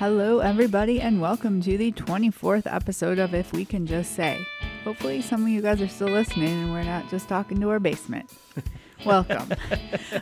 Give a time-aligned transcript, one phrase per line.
[0.00, 4.46] Hello, everybody, and welcome to the 24th episode of If We Can Just Say.
[4.82, 7.78] Hopefully, some of you guys are still listening and we're not just talking to our
[7.78, 8.32] basement.
[9.04, 9.46] welcome.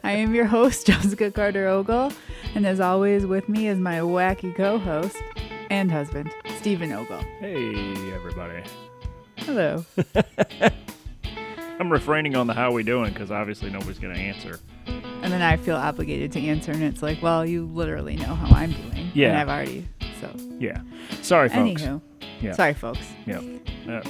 [0.02, 2.12] I am your host, Jessica Carter Ogle,
[2.56, 5.16] and as always, with me is my wacky co host
[5.70, 7.22] and husband, Stephen Ogle.
[7.38, 8.64] Hey, everybody.
[9.36, 9.84] Hello.
[11.78, 14.58] I'm refraining on the how we doing because obviously nobody's going to answer.
[15.22, 18.54] And then I feel obligated to answer, and it's like, well, you literally know how
[18.56, 19.10] I'm doing.
[19.14, 19.30] Yeah.
[19.30, 19.86] And I've already,
[20.20, 20.30] so.
[20.58, 20.80] Yeah.
[21.22, 21.82] Sorry, folks.
[21.82, 22.00] Anywho,
[22.40, 22.52] Yeah.
[22.52, 23.00] sorry, folks.
[23.26, 23.40] Yeah.
[23.88, 24.00] Uh,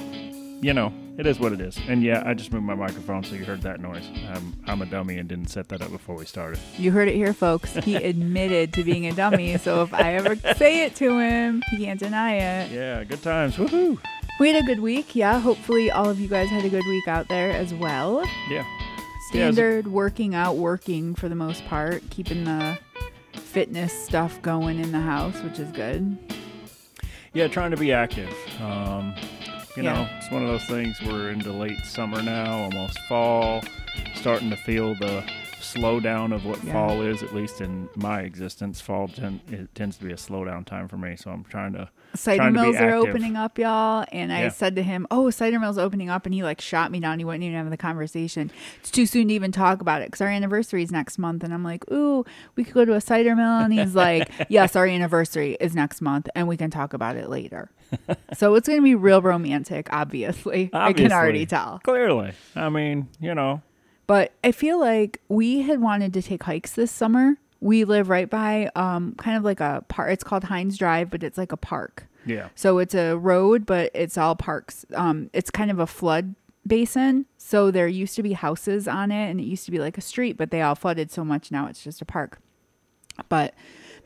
[0.61, 1.77] you know, it is what it is.
[1.87, 4.05] And yeah, I just moved my microphone so you heard that noise.
[4.33, 6.59] I'm, I'm a dummy and didn't set that up before we started.
[6.77, 7.73] You heard it here, folks.
[7.75, 11.85] He admitted to being a dummy, so if I ever say it to him, he
[11.85, 12.71] can't deny it.
[12.71, 13.55] Yeah, good times.
[13.55, 13.97] Woohoo.
[14.39, 15.39] We had a good week, yeah.
[15.39, 18.23] Hopefully, all of you guys had a good week out there as well.
[18.49, 18.63] Yeah.
[19.31, 22.79] Yeah, Standard working out, working for the most part, keeping the
[23.33, 26.17] fitness stuff going in the house, which is good.
[27.33, 28.33] Yeah, trying to be active.
[28.59, 29.13] Um,
[29.77, 29.93] you Yeah.
[29.93, 30.99] know, it's one of those things.
[31.05, 33.61] We're into late summer now, almost fall.
[34.15, 35.23] Starting to feel the
[35.61, 36.73] slowdown of what Yeah.
[36.73, 38.81] fall is, at least in my existence.
[38.81, 41.89] Fall ten, it tends to be a slowdown time for me, so I'm trying to.
[42.15, 44.05] Cider Trying to be mills are opening up, y'all.
[44.11, 44.49] And I Yeah.
[44.49, 46.25] said to him, Oh, cider mills opening up.
[46.25, 47.19] And he like shot me down.
[47.19, 48.49] He wouldn't even have the conversation.
[48.79, 51.43] It's too soon to even talk about it because our anniversary is next month.
[51.43, 53.59] And I'm like, Ooh, we could go to a cider mill.
[53.59, 57.29] And he's like, Yes, our anniversary is next month and we can talk about it
[57.29, 57.69] later.
[58.33, 60.69] so it's going to be real romantic, obviously.
[60.73, 61.79] I can already tell.
[61.83, 63.61] Clearly, I mean, you know,
[64.07, 67.37] But I feel like we had wanted to take hikes this summer.
[67.61, 70.11] We live right by um, kind of like a park.
[70.11, 72.07] It's called Hines Drive, but it's like a park.
[72.25, 74.85] yeah, So it's a road, but it's all parks.
[74.93, 76.35] Um, it's kind of a flood
[76.65, 77.25] basin.
[77.37, 80.01] So there used to be houses on it and it used to be like a
[80.01, 82.39] street, but they all flooded so much now it's just a park.
[83.27, 83.53] But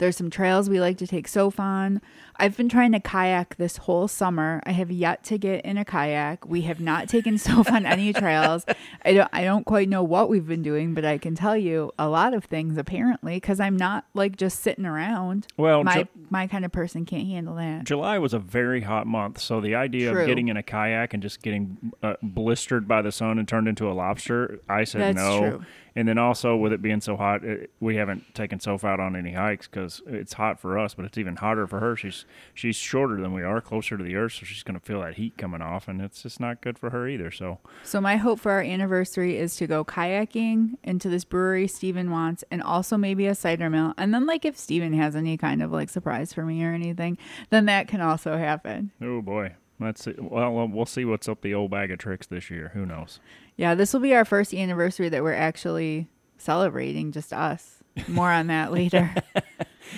[0.04, 2.02] there's some trails we like to take Soph on.
[2.36, 4.62] I've been trying to kayak this whole summer.
[4.66, 6.46] I have yet to get in a kayak.
[6.46, 8.66] We have not taken Soph on any trails.
[9.06, 11.94] I don't I don't quite know what we've been doing, but I can tell you
[11.98, 15.48] a lot of things apparently because I'm not like just sitting around.
[15.56, 17.86] Well, my Ju- my kind of person can't handle that.
[17.86, 20.22] July was a very hot month, so the idea True.
[20.24, 23.70] of getting in a kayak and just getting uh, blistered by the sun and turned
[23.70, 25.40] into a lobster, I said That's no.
[25.40, 25.66] true.
[25.96, 29.16] And then also with it being so hot, it, we haven't taken Soph out on
[29.16, 31.96] any hikes because it's hot for us, but it's even hotter for her.
[31.96, 35.02] She's she's shorter than we are, closer to the earth, so she's going to feel
[35.02, 37.32] that heat coming off, and it's just not good for her either.
[37.32, 42.12] So So my hope for our anniversary is to go kayaking into this brewery Steven
[42.12, 43.94] wants and also maybe a cider mill.
[43.98, 47.18] And then like if Steven has any kind of like surprise for me or anything,
[47.50, 48.92] then that can also happen.
[49.02, 49.54] oh boy.
[49.80, 50.14] Let's see.
[50.18, 52.72] Well, we'll see what's up the old bag of tricks this year.
[52.74, 53.20] Who knows?
[53.58, 56.08] Yeah, this will be our first anniversary that we're actually
[56.38, 57.80] celebrating just us.
[58.08, 59.14] More on that later.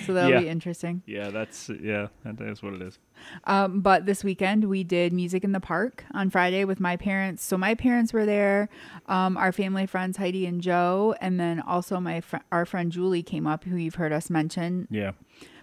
[0.04, 0.40] so that'll Yeah.
[0.40, 1.02] be interesting.
[1.06, 2.98] Yeah, that's yeah, that is what it is.
[3.44, 7.42] Um, but this weekend we did music in the park on Friday with my parents.
[7.42, 8.68] So my parents were there,
[9.06, 13.22] um, our family friends Heidi and Joe, and then also my fr- our friend Julie
[13.22, 14.88] came up, who you've heard us mention.
[14.90, 15.12] Yeah.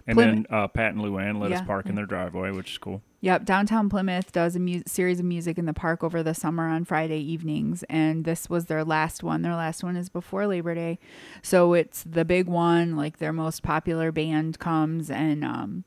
[0.06, 1.60] And Plymouth- then uh, Pat and Luann let Yeah.
[1.60, 3.00] us park in their driveway, which is cool.
[3.24, 6.68] Yep, downtown Plymouth does a mu- series of music in the park over the summer
[6.68, 9.40] on Friday evenings, and this was their last one.
[9.40, 10.98] Their last one is before Labor Day,
[11.40, 12.96] so it's the big one.
[12.96, 15.84] Like their most popular band comes, and um,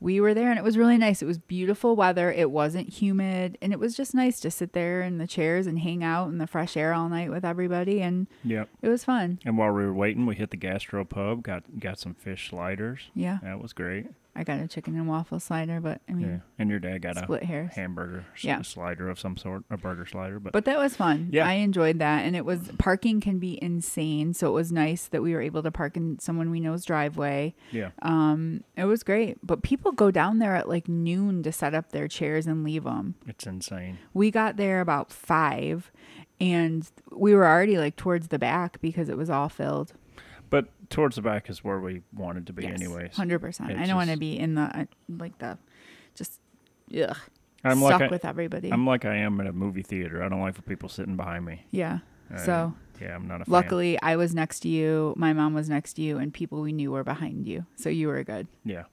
[0.00, 1.22] we were there, and it was really nice.
[1.22, 2.32] It was beautiful weather.
[2.32, 5.78] It wasn't humid, and it was just nice to sit there in the chairs and
[5.78, 8.68] hang out in the fresh air all night with everybody, and Yep.
[8.82, 9.38] it was fun.
[9.44, 13.10] And while we were waiting, we hit the gastro pub, got got some fish sliders.
[13.14, 14.06] Yeah, That was great.
[14.36, 16.38] I got a chicken and waffle slider, but I mean, Yeah.
[16.58, 17.72] And your dad got split a hairs.
[17.74, 18.62] hamburger Yeah.
[18.62, 20.40] slider of some sort, a burger slider.
[20.40, 21.28] But, But that was fun.
[21.32, 21.46] Yeah.
[21.46, 22.24] I enjoyed that.
[22.24, 24.34] And it was parking can be insane.
[24.34, 27.54] So it was nice that we were able to park in someone we know's driveway.
[27.70, 29.38] yeah, Um, it was great.
[29.46, 32.84] But people go down there at like noon to set up their chairs and leave
[32.84, 33.14] them.
[33.26, 33.98] it's insane.
[34.12, 35.92] We got there about five
[36.40, 39.92] and we were already like towards the back because it was all filled.
[40.90, 43.12] Towards the back is where we wanted to be, anyways.
[43.14, 43.76] 100%.
[43.78, 45.58] I don't want to be in the, uh, like the,
[46.14, 46.40] just,
[46.96, 47.16] ugh,
[47.64, 48.70] I'm stuck like I, with everybody.
[48.72, 50.22] I'm like I am in a movie theater.
[50.22, 51.66] I don't like for people sitting behind me.
[51.70, 52.00] yeah.
[52.32, 52.74] Uh, So.
[53.00, 53.52] yeah, I'm not a fan.
[53.52, 56.72] Luckily, I was next to you, my mom was next to you, and people we
[56.72, 57.66] knew were behind you.
[57.76, 58.46] So you were good.
[58.64, 58.84] Yeah.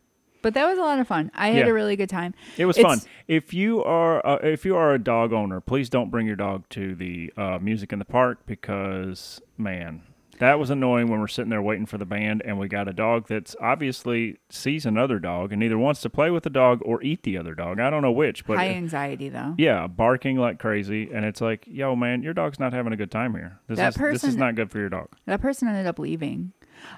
[0.41, 1.29] But that was a lot of fun.
[1.35, 1.71] I had Yeah.
[1.71, 2.33] a really good time.
[2.57, 3.09] It was It's- fun.
[3.27, 6.67] If you are uh, if you are a dog owner, please don't bring your dog
[6.69, 10.01] to the uh, music in the park because man,
[10.41, 12.93] That was annoying when we're sitting there waiting for the band and we got a
[12.93, 16.99] dog that's obviously sees another dog and either wants to play with the dog or
[17.03, 17.79] eat the other dog.
[17.79, 19.53] I don't know which, but High anxiety though.
[19.59, 23.11] yeah, barking like crazy and it's like, "Yo man, your dog's not having a good
[23.11, 23.59] time here.
[23.67, 26.53] This That is this is not good for your dog." That person ended up leaving.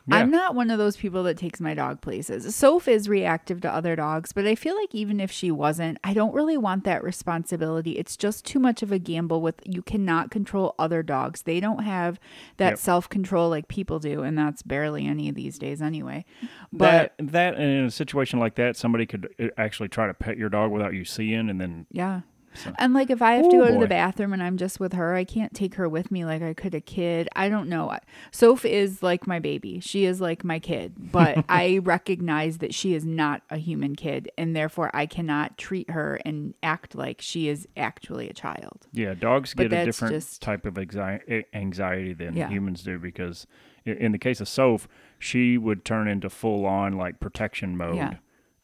[0.08, 0.16] Yeah.
[0.18, 2.56] I'm not one of those people that takes my dog places.
[2.56, 6.14] Soph is reactive to other dogs, but I feel like even if she wasn't, I
[6.14, 7.92] don't really want that responsibility.
[7.94, 11.44] It's just too much of a gamble with you cannot control other dogs.
[11.44, 12.20] They don't have
[12.58, 12.78] that Yep.
[12.80, 16.26] self-control like people do, and that's barely any of these days anyway.
[16.72, 20.38] But that that in a situation like that, somebody could uh, actually try to pet
[20.38, 22.22] your dog without you seeing, and then Yeah.
[22.56, 24.94] So- And like if I have to go to the bathroom and I'm just with
[24.94, 27.28] her, I can't take her with me like I could a kid.
[27.36, 27.98] I don't know.
[28.32, 29.80] Soph is like my baby.
[29.80, 34.32] She is like my kid, but I recognize that she is not a human kid
[34.38, 38.88] and therefore I cannot treat her and act like she is actually a child.
[38.92, 42.50] yeah, dogs But get a different just- type of anxi- eh, anxiety than Yeah.
[42.50, 43.48] humans do because
[43.86, 44.88] in the case of Soph,
[45.20, 48.14] she would turn into full on like protection mode, Yeah.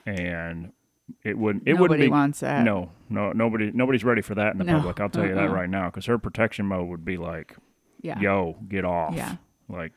[0.05, 0.71] and
[1.23, 2.63] it wouldn't it Nobody wouldn't be wants that.
[2.63, 4.77] no no nobody nobody's ready for that in the No.
[4.77, 4.99] public.
[4.99, 5.53] I'll tell you that Uh-uh.
[5.53, 7.55] right now because her protection mode would be like,
[8.01, 8.19] Yeah.
[8.19, 9.35] yo, get off, Yeah.
[9.67, 9.91] like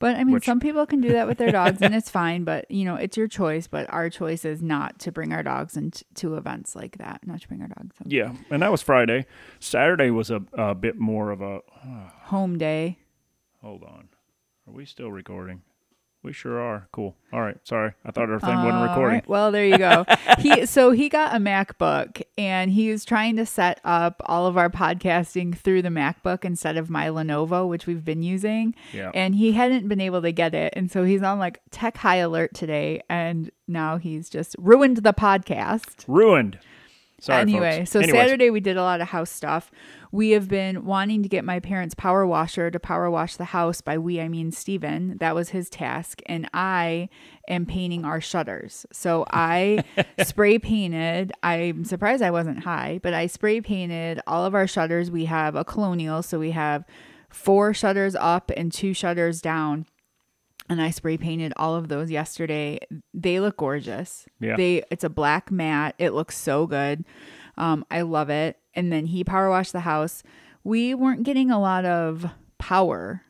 [0.00, 2.44] But I mean, Which- some people can do that with their dogs, and it's fine.
[2.44, 3.66] But you know, it's your choice.
[3.66, 7.26] But our choice is not to bring our dogs into events like that.
[7.26, 7.96] Not to bring our dogs.
[8.04, 8.34] Yeah.
[8.48, 9.26] And that was Friday.
[9.58, 12.98] Saturday was a, a bit more of a uh, Home day.
[13.60, 14.08] Hold on.
[14.68, 15.62] Are we still recording?
[16.22, 16.88] We sure are.
[16.90, 17.14] Cool.
[17.32, 17.56] All right.
[17.62, 17.92] Sorry.
[18.04, 19.14] I thought our thing wasn't recording.
[19.18, 19.28] right.
[19.28, 20.04] Well, there you go.
[20.38, 24.56] he so he got a MacBook and he was trying to set up all of
[24.56, 28.74] our podcasting through the MacBook instead of my Lenovo, which we've been using.
[28.92, 29.12] Yeah.
[29.14, 32.16] And he hadn't been able to get it, and so he's on like tech high
[32.16, 36.04] alert today, and now he's just ruined the podcast.
[36.08, 36.58] Ruined.
[37.20, 37.40] Sorry.
[37.40, 37.90] anyway, folks.
[37.90, 39.70] so Anyways, Saturday we did a lot of house stuff.
[40.10, 43.80] We have been wanting to get my parents' power washer to power wash the house.
[43.80, 45.18] By we, I mean Steven.
[45.18, 46.20] That was his task.
[46.26, 47.08] And I
[47.48, 48.86] am painting our shutters.
[48.92, 49.84] So I
[50.24, 51.32] spray painted.
[51.42, 55.10] I'm surprised I wasn't high, but I spray painted all of our shutters.
[55.10, 56.22] We have a colonial.
[56.22, 56.84] So we have
[57.28, 59.86] four shutters up and two shutters down
[60.68, 62.78] and I spray painted all of those yesterday.
[63.14, 64.26] They look gorgeous.
[64.40, 64.56] Yeah.
[64.56, 65.94] They it's a black matte.
[65.98, 67.04] It looks so good.
[67.58, 68.58] Um, I love it.
[68.74, 70.22] And then he power washed the house.
[70.64, 73.22] We weren't getting a lot of power.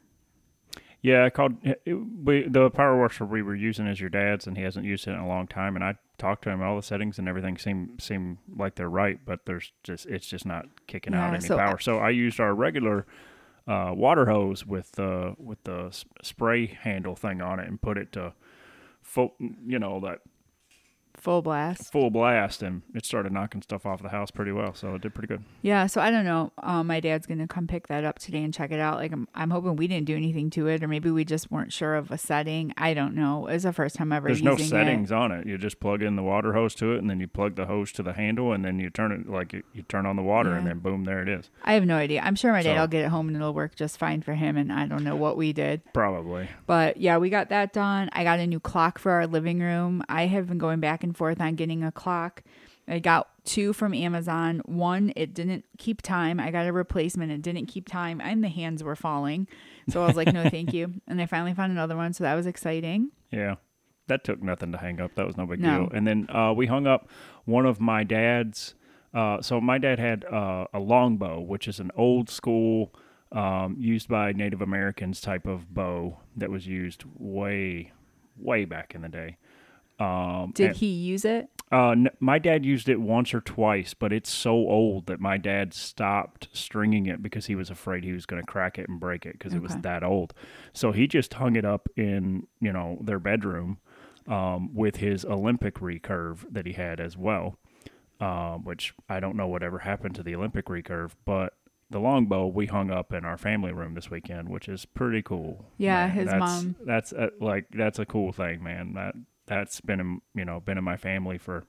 [1.01, 4.65] Yeah, I called we, the power washer we were using is your dad's, and he
[4.65, 5.77] hasn't used it in a long time.
[5.77, 9.21] And I talked to him, all the settings and everything seem seem like they're right,
[9.25, 11.79] but there's just it's just not kicking out any so I- power.
[11.79, 13.07] So I used our regular
[13.69, 18.11] uh, water hose with the with the spray handle thing on it and put it
[18.13, 18.33] to
[19.01, 20.21] full, you know, that
[21.19, 21.91] Full blast.
[21.93, 24.75] full blast, and it started knocking stuff off the house pretty well.
[24.75, 25.43] So it did pretty good.
[25.62, 26.53] Yeah, so I don't know.
[26.62, 28.97] Um, my dad's gonna come pick that up today and check it out.
[28.99, 31.73] Like I'm, I'm hoping we didn't do anything to it, or maybe we just weren't
[31.73, 32.73] sure of a setting.
[32.76, 33.47] I don't know.
[33.49, 34.61] It's the first time ever There's no it.
[34.61, 35.47] settings on it.
[35.47, 37.93] You just plug in the water hose to it, and then you plug the hose
[37.93, 40.53] to the handle, and then you turn it like you, you turn on the water,
[40.55, 41.50] and then boom, there it is.
[41.65, 42.20] I have no idea.
[42.23, 44.35] I'm sure my dad So- will get it home and it'll work just fine for
[44.35, 44.56] him.
[44.56, 45.82] And I don't know what we did.
[45.93, 46.49] Probably.
[46.67, 48.09] But yeah, we got that done.
[48.12, 50.03] I got a new clock for our living room.
[50.09, 52.43] I have been going back and forth on getting a clock.
[52.87, 54.62] I got two from Amazon.
[54.64, 56.40] One, it didn't keep time.
[56.40, 57.31] I got a replacement.
[57.32, 59.46] It didn't keep time, and the hands were falling.
[59.90, 60.94] So I was like, no, thank you.
[61.06, 62.12] And I finally found another one.
[62.14, 63.10] So that was exciting.
[63.31, 63.56] Yeah.
[64.06, 65.14] That took nothing to hang up.
[65.16, 65.81] That was no big No.
[65.87, 65.90] deal.
[65.94, 67.08] And then uh, we hung up
[67.44, 68.75] one of my dad's.
[69.12, 72.94] Uh, so my dad had uh, a longbow, which is an old school,
[73.32, 77.93] um, used by Native Americans type of bow that was used way,
[78.38, 79.36] way back in the day.
[79.98, 81.48] Um, Did and- he use it?
[81.70, 85.36] Uh, n- my dad used it once or twice, but it's so old that my
[85.36, 88.98] dad stopped stringing it because he was afraid he was going to crack it and
[88.98, 90.32] break it because it was that old.
[90.72, 93.78] So he just hung it up in you know their bedroom
[94.26, 97.58] um, with his Olympic recurve that he had as well,
[98.19, 101.52] um, which I don't know whatever happened to the Olympic recurve, but
[101.90, 105.67] the longbow we hung up in our family room this weekend, which is pretty cool.
[105.76, 108.94] Yeah, Man, his that's- mom- That's uh like that's a cool thing, man.
[108.94, 109.14] That
[109.48, 111.64] that's been in you know been in my family for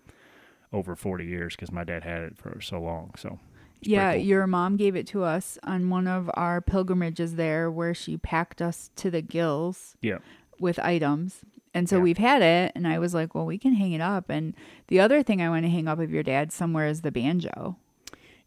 [0.72, 3.14] over 40 years because my dad had it for so long.
[3.18, 3.40] So
[3.82, 4.22] Yeah, cool.
[4.22, 8.62] your mom gave it to us on one of our pilgrimages there where she packed
[8.62, 10.20] us to the gills yeah,
[10.60, 11.42] with items.
[11.74, 12.02] And so Yeah.
[12.04, 14.30] we've had it, and I was like, well, we can hang it up.
[14.30, 14.56] And
[14.90, 17.78] the other thing I want to hang up of your dad somewhere is the banjo.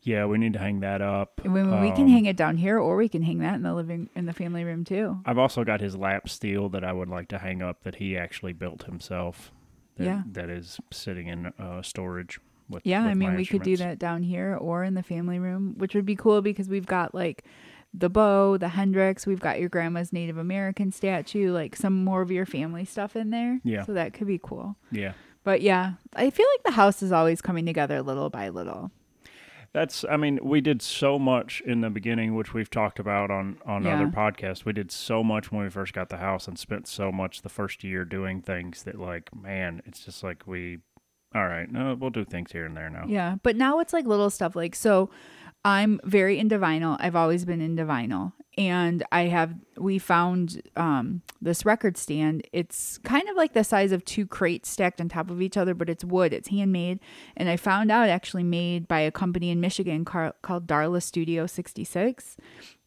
[0.02, 1.40] Yeah, we need to hang that up.
[1.44, 3.62] And we, we can Um, hang it down here, or we can hang that in
[3.62, 5.18] the living in the family room too.
[5.25, 8.16] I've also got his lap steel that I would like to hang up that he
[8.16, 9.52] actually built himself.
[9.97, 10.23] That, Yeah.
[10.32, 12.40] that is sitting in uh, storage.
[12.68, 15.75] With, Yeah, I mean, we could do that down here or in the family room,
[15.76, 17.44] which would be cool because we've got like
[17.92, 22.30] the bow, the Hendrix, we've got your grandma's Native American statue, like some more of
[22.30, 23.61] your family stuff in there.
[23.64, 23.85] Yeah.
[23.85, 24.76] So that could be cool.
[24.90, 25.12] Yeah,
[25.44, 28.90] But yeah, I feel like the house is always coming together little by little.
[29.75, 33.59] That's I mean, we did so much in the beginning, which we've talked about on
[33.64, 33.95] on Yeah.
[33.95, 34.64] other podcasts.
[34.67, 37.49] We did so much when we first got the house and spent so much the
[37.49, 40.81] first year doing things that like, man, it's just like we
[41.35, 43.05] all right, no, we'll do things here and there now.
[43.09, 45.09] Yeah, but now it's like little stuff like so
[45.64, 46.97] I'm very into vinyl.
[46.99, 48.33] I've always been into vinyl.
[48.59, 52.47] And I have we found um this record stand.
[52.52, 55.75] It's kind of like the size of two crates stacked on top of each other,
[55.75, 56.33] but it's wood.
[56.33, 57.00] It's handmade.
[57.37, 61.47] And I found out actually made by a company in Michigan car- called Darla Studio
[61.47, 62.37] 66.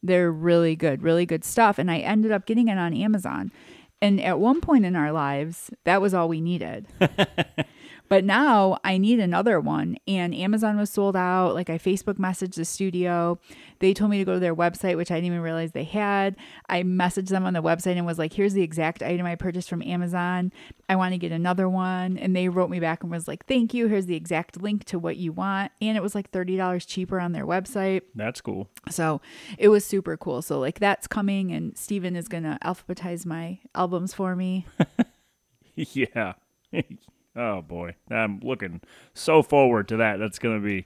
[0.04, 1.80] They're really good, really good stuff.
[1.80, 3.52] And I ended up getting it on Amazon.
[4.02, 6.86] And at one point in our lives, that was all we needed.
[8.08, 11.54] But now I need another one, and Amazon was sold out.
[11.54, 13.40] Like I Facebook messaged the studio.
[13.80, 16.36] They told me to go to their website, which I didn't even realize they had.
[16.70, 19.70] I messaged them on the website and was like, here's the exact item I purchased
[19.70, 20.52] from Amazon.
[20.88, 22.18] I want to get another one.
[22.18, 23.88] And they wrote me back and was like, thank you.
[23.88, 25.72] Here's the exact link to what you want.
[25.82, 28.04] And it was like $30 cheaper on their website.
[28.14, 28.70] That's cool.
[28.90, 29.22] So
[29.58, 30.42] it was super cool.
[30.42, 34.66] So, like, that's coming, and Steven is going to alphabetize my albums for me.
[35.76, 36.34] yeah.
[37.36, 38.82] oh boy, I'm looking
[39.14, 40.18] so forward to that.
[40.20, 40.86] That's gonna be.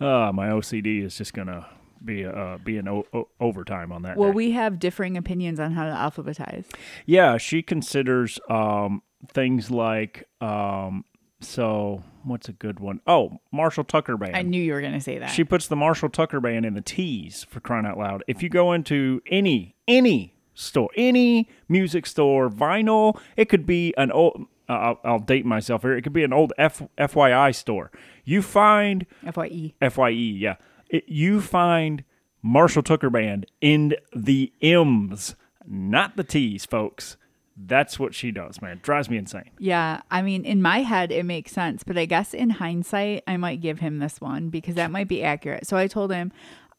[0.00, 1.66] Uh, my OCD is just gonna
[2.04, 4.16] be uh be an o- o- overtime on that.
[4.16, 4.34] Well, day.
[4.36, 6.64] we have differing opinions on how to alphabetize.
[7.06, 11.04] Yeah, she considers um, things like um,
[11.40, 12.02] so.
[12.24, 13.00] What's a good one?
[13.04, 14.36] Oh, Marshall Tucker Band.
[14.36, 15.30] I knew you were going to say that.
[15.30, 18.22] she puts the Marshall Tucker Band in the T's for crying out loud.
[18.28, 24.12] If you go into any any store, any music store, vinyl, it could be an
[24.12, 24.46] old.
[24.68, 25.96] Uh, I'll, I'll date myself here.
[25.96, 27.90] It could be an old F, FYI store.
[28.24, 29.74] You find FYE.
[29.80, 30.56] FYE, yeah.
[30.88, 32.04] It, you find
[32.42, 35.34] Marshall Tucker Band in the M's,
[35.66, 37.16] not the T's, folks.
[37.56, 38.80] That's what she does, man.
[38.82, 39.50] Drives me insane.
[39.58, 43.36] Yeah, I mean, in my head, it makes sense, but I guess in hindsight, I
[43.36, 45.66] might give him this one because that might be accurate.
[45.66, 46.32] So I told him,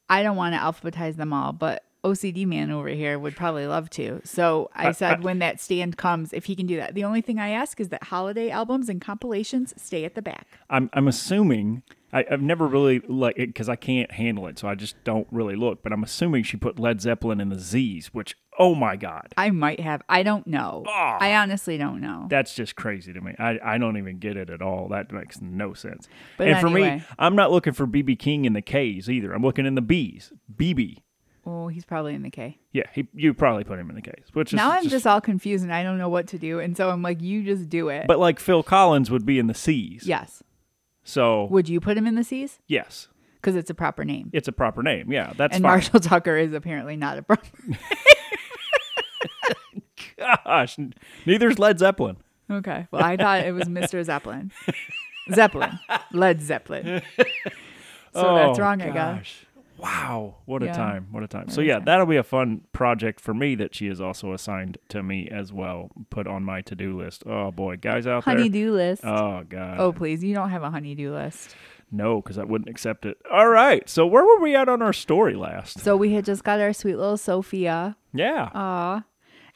[0.10, 3.90] I don't want to alphabetize them all, but OCD man over here would probably love
[3.92, 4.22] to.
[4.24, 6.96] So I said, when that stand comes, if he can do that.
[6.96, 10.48] The only thing I ask is that holiday albums and compilations stay at the back.
[10.70, 11.84] I'm I'm assuming
[12.14, 15.28] I, I've never really like it because I can't handle it, so I just don't
[15.32, 15.82] really look.
[15.82, 19.50] But I'm assuming she put Led Zeppelin in the Z's, which oh my god, I
[19.50, 20.04] might have.
[20.08, 20.84] I don't know.
[20.88, 21.18] Ah.
[21.20, 22.28] I honestly don't know.
[22.30, 23.34] that's just crazy to me.
[23.40, 24.90] I, I don't even get it at all.
[24.90, 26.08] That makes no sense.
[26.38, 27.04] But and for me.
[27.18, 29.34] I'm not looking for BB King in the K's either.
[29.34, 30.32] I'm looking in the B's.
[30.56, 30.98] BB.
[31.46, 32.58] Oh, he's probably in the K.
[32.72, 35.20] Yeah, he, you probably put him in the K's, which is Now I'm just all
[35.20, 36.60] confused and I don't know what to do.
[36.60, 38.06] And so I'm like, you just do it.
[38.08, 40.08] But like Phil Collins would be in the C's.
[40.08, 40.42] yes.
[41.04, 42.60] So Would you put him in the C's?
[42.68, 44.30] yes, Because it's a proper name.
[44.32, 45.12] it's a proper name.
[45.12, 45.72] Yeah, that's and fine.
[45.72, 47.46] Marshall Tucker is apparently not a proper.
[50.18, 50.78] Gosh,
[51.26, 52.18] neither's Led Zeppelin.
[52.50, 52.88] okay.
[52.92, 54.04] Well, I thought it was Mr.
[54.06, 54.52] Zeppelin.
[55.34, 55.80] Zeppelin.
[56.12, 57.02] Led Zeppelin.
[58.14, 59.34] So that's Oh, wrong, I guess.
[59.84, 60.74] Wow, what a Yeah.
[60.74, 61.08] time!
[61.12, 61.50] What a time!
[61.50, 61.86] So a yeah, time.
[61.86, 65.52] that'll be a fun project for me that she has also assigned to me as
[65.52, 65.92] well.
[66.10, 67.24] Put on my to-do list.
[67.26, 68.34] Oh boy, guys out there.
[68.36, 69.04] Honeydew list.
[69.04, 69.80] Oh god.
[69.80, 70.24] oh, please.
[70.24, 71.56] You don't have a honeydew list.
[71.92, 73.18] no, because I wouldn't accept it.
[73.30, 73.88] All right.
[73.90, 75.82] So where were we at on our story last?
[75.82, 77.98] So we had just got our sweet little Sophia.
[78.14, 78.50] Yeah.
[78.54, 79.04] Aw.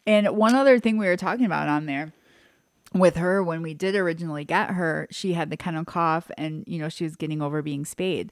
[0.06, 2.12] And one other thing we were talking about on there
[2.94, 6.80] with her when we did originally get her, she had the kennel cough and, you
[6.80, 8.32] know, she was getting over being spayed.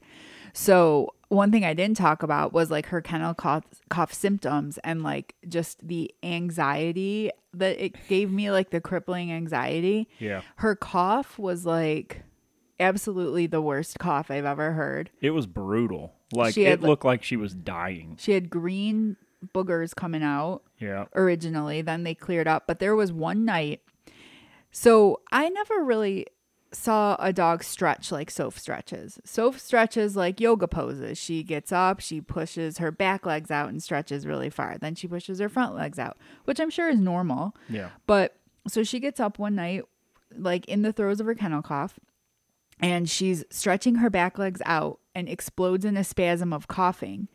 [0.52, 5.02] So one thing I didn't talk about was like her kennel cough, cough symptoms and
[5.02, 10.08] like just the anxiety that it gave me, like the crippling anxiety.
[10.18, 10.42] yeah.
[10.56, 12.22] Her cough was like
[12.78, 15.10] absolutely the worst cough I've ever heard.
[15.20, 16.14] It was brutal.
[16.32, 18.16] Like She it looked like she was dying.
[18.18, 19.16] She had green
[19.54, 20.62] boogers coming out.
[20.78, 21.06] Yeah.
[21.14, 21.80] originally.
[21.82, 22.66] Then they cleared up.
[22.66, 23.80] But there was one night.
[24.70, 26.26] So I never really
[26.72, 29.18] saw a dog stretch like Soph stretches.
[29.24, 31.18] Soph stretches like yoga poses.
[31.18, 34.76] She gets up, she pushes her back legs out and stretches really far.
[34.78, 37.54] Then she pushes her front legs out, which I'm sure is normal.
[37.68, 37.90] Yeah.
[38.06, 38.36] But
[38.68, 39.84] so she gets up one night,
[40.36, 41.98] like in the throes of her kennel cough,
[42.80, 47.28] and she's stretching her back legs out and explodes in a spasm of coughing.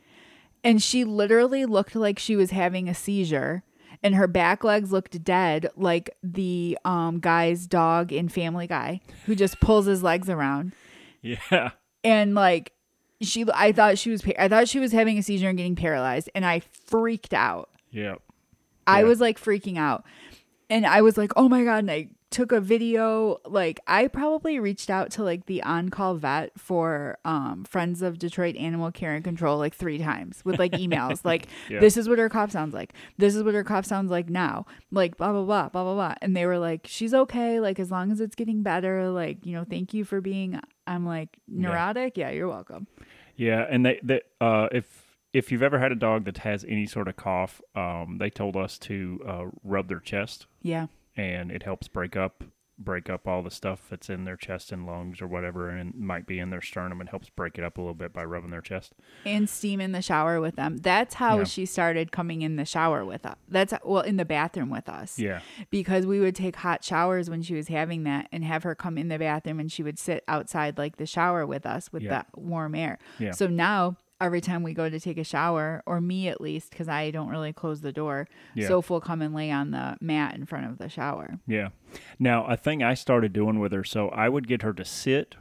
[0.63, 3.63] And she literally looked like she was having a seizure.
[4.03, 9.36] And her back legs looked dead, like the um, guy's dog in Family Guy, who
[9.36, 10.74] just pulls his legs around.
[11.22, 11.72] Yeah.
[12.03, 12.74] And like,
[13.22, 15.75] she, I thought she was, pa- I thought she was having a seizure and getting
[15.75, 17.70] paralyzed, and I freaked out.
[17.91, 18.15] Yeah.
[18.88, 19.08] I Yeah.
[19.08, 20.03] was like freaking out.
[20.67, 21.77] And I was like, oh my God.
[21.79, 26.51] And I took a video like i probably reached out to like the on-call vet
[26.57, 31.19] for um friends of detroit animal care and control like three times with like emails
[31.25, 31.79] like Yeah.
[31.81, 32.93] this is what her cough sounds like.
[33.17, 34.65] This is what her cough sounds like now.
[34.91, 36.15] Like blah blah blah blah blah blah.
[36.21, 37.59] And they were like she's okay.
[37.59, 41.05] Like as long as it's getting better like you know thank you for being i'm
[41.05, 42.17] like neurotic?
[42.17, 42.88] Yeah, you're welcome.
[43.35, 46.85] Yeah, and they, they uh, if if you've ever had a dog that has any
[46.85, 50.88] sort of cough, um, they told us to uh, rub their chest, yeah
[51.21, 52.43] and it helps break up
[52.77, 56.25] break up all the stuff that's in their chest and lungs or whatever, and might
[56.25, 56.99] be in their sternum.
[56.99, 58.93] It helps break it up a little bit by rubbing their chest.
[59.23, 61.43] and steam in the shower with them that's how Yeah.
[61.43, 65.19] she started coming in the shower with us that's well in the bathroom with us
[65.19, 68.73] Yeah, because we would take hot showers when she was having that and have her
[68.73, 72.01] come in the bathroom and she would sit outside like the shower with us with
[72.01, 72.09] Yeah.
[72.09, 72.97] that warm air.
[73.19, 73.31] Yeah.
[73.31, 76.87] So now every time we go to take a shower, or me at least, because
[76.87, 78.67] I don't really close the door, Yeah.
[78.67, 81.39] Soph will come and lay on the mat in front of the shower.
[81.47, 81.69] yeah.
[82.19, 85.35] Now a thing I started doing with her, so I would get her to sit,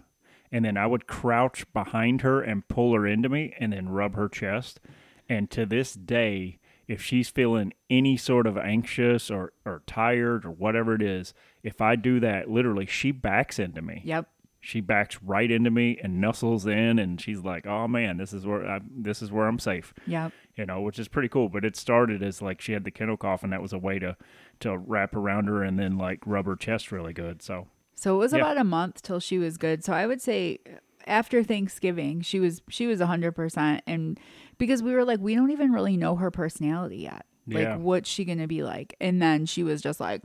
[0.51, 4.17] and then I would crouch behind her and pull her into me, and then rub
[4.17, 4.81] her chest.
[5.29, 6.59] And to this day,
[6.89, 11.33] if she's feeling any sort of anxious or, or tired or whatever it is,
[11.63, 14.03] if I do that, literally, she backs into me.
[14.05, 14.29] Yep.
[14.61, 18.47] She backs right into me and nuzzles in, and she's like, "Oh man, this is
[18.47, 20.33] where I, this is where I'm safe." Yep.
[20.57, 21.49] You know, which is pretty cool.
[21.49, 23.99] But it started as like she had the kennel cough, and that was a way
[23.99, 24.17] to
[24.61, 27.41] to wrap around her and then like rub her chest really good.
[27.41, 28.41] So So it was Yeah.
[28.41, 29.83] about a month till she was good.
[29.83, 30.73] So I would say uh,
[31.07, 34.21] after Thanksgiving, she was she was hundred percent, and
[34.59, 37.25] because we were like, we don't even really know her personality yet.
[37.47, 37.77] Like, Yeah.
[37.77, 38.95] what's she gonna be like?
[39.01, 40.21] And then she was just like,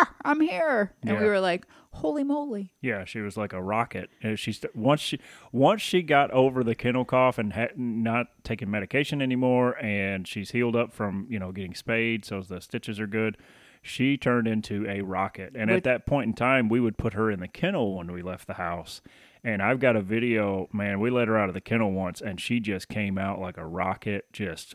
[0.00, 4.10] "Ah, I'm here," and we were like, "Holy moly!" Yeah, she was like a rocket.
[4.22, 5.18] And she st- once she
[5.52, 10.50] once she got over the kennel cough and had not taking medication anymore, and she's
[10.52, 13.36] healed up from you know getting spayed, so the stitches are good.
[13.82, 17.14] She turned into a rocket, and With- at that point in time, we would put
[17.14, 19.00] her in the kennel when we left the house.
[19.42, 21.00] And I've got a video, man.
[21.00, 23.66] We let her out of the kennel once, and she just came out like a
[23.66, 24.74] rocket, just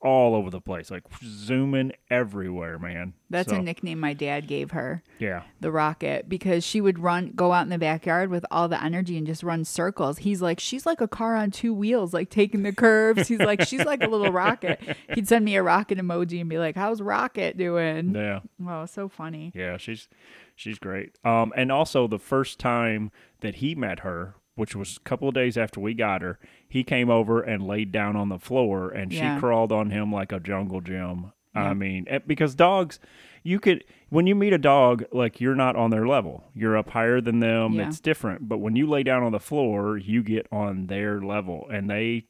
[0.00, 3.14] all over the place, like zooming everywhere, man.
[3.30, 7.32] That's So, a nickname my dad gave her, Yeah, the Rocket, because she would run,
[7.36, 10.18] go out in the backyard with all the energy and just run circles.
[10.18, 13.28] He's like, she's like a car on two wheels, like taking the curves.
[13.28, 14.80] He's like, she's like a little rocket.
[15.14, 18.40] He'd send me a rocket emoji and be like, "How's Rocket doing?" yeah.
[18.66, 19.52] Oh, so funny.
[19.54, 20.08] Yeah, she's
[20.56, 21.16] she's great.
[21.24, 25.34] Um, and also the first time that he met her, which was a couple of
[25.34, 26.38] days after we got her,
[26.72, 29.34] he came over and laid down on the floor, and Yeah.
[29.36, 31.32] she crawled on him like a jungle gym.
[31.54, 32.98] I mean, eh, because dogs,
[33.42, 36.44] you could when you meet a dog, like you're not on their level.
[36.54, 37.74] You're up higher than them.
[37.74, 37.88] Yeah.
[37.88, 38.48] It's different.
[38.48, 42.24] But when you lay down on the floor, you get on their level, and they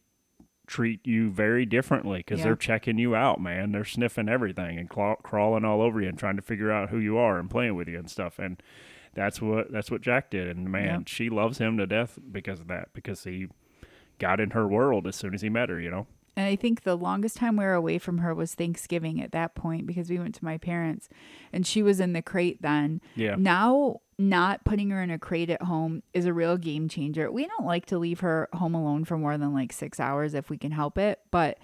[0.66, 2.46] treat you very differently because Yeah.
[2.46, 3.70] they're checking you out, man.
[3.70, 6.98] They're sniffing everything and claw- crawling all over you and trying to figure out who
[6.98, 8.38] you are and playing with you and stuff.
[8.40, 8.60] And
[9.14, 10.56] that's what that's what Jack did.
[10.56, 10.98] And man, Yeah.
[11.06, 12.88] she loves him to death because of that.
[12.94, 13.48] Because he
[14.22, 15.78] got in her world as soon as he met her.
[15.80, 16.06] You know.
[16.34, 19.54] And I think the longest time we were away from her was Thanksgiving at that
[19.54, 21.10] point because we went to my parents
[21.52, 23.02] and she was in the crate then.
[23.16, 23.34] Yeah.
[23.38, 27.30] Now, not putting her in a crate at home is a real game changer.
[27.30, 30.48] We don't like to leave her home alone for more than like six hours if
[30.48, 31.58] we can help it, but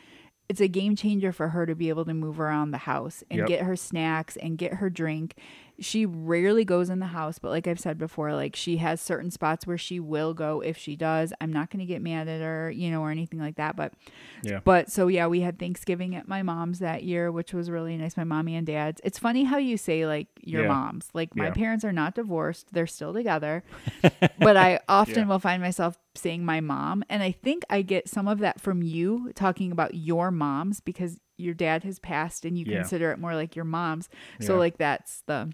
[0.50, 3.38] it's a game changer for her to be able to move around the house and
[3.38, 3.48] Yep.
[3.48, 5.34] get her snacks and get her drink.
[5.80, 9.30] She rarely goes in the house, but like I've said before, like she has certain
[9.30, 11.32] spots where she will go if she does.
[11.40, 13.94] I'm not going to get mad at her, you know, or anything like that, but
[14.42, 14.60] Yeah.
[14.64, 18.16] but so yeah, we had Thanksgiving at my mom's that year, which was really nice.
[18.16, 19.00] My mommy and dad's.
[19.04, 20.68] It's funny how you say like your Yeah.
[20.68, 21.08] moms.
[21.14, 21.52] Like my Yeah.
[21.52, 23.62] parents are not divorced; they're still together.
[24.38, 25.26] but I often Yeah.
[25.26, 28.82] will find myself saying my mom, and I think I get some of that from
[28.82, 32.78] you talking about your moms because your dad has passed and you Yeah.
[32.78, 34.08] consider it more like your mom's.
[34.40, 34.58] So Yeah.
[34.58, 35.52] like that's the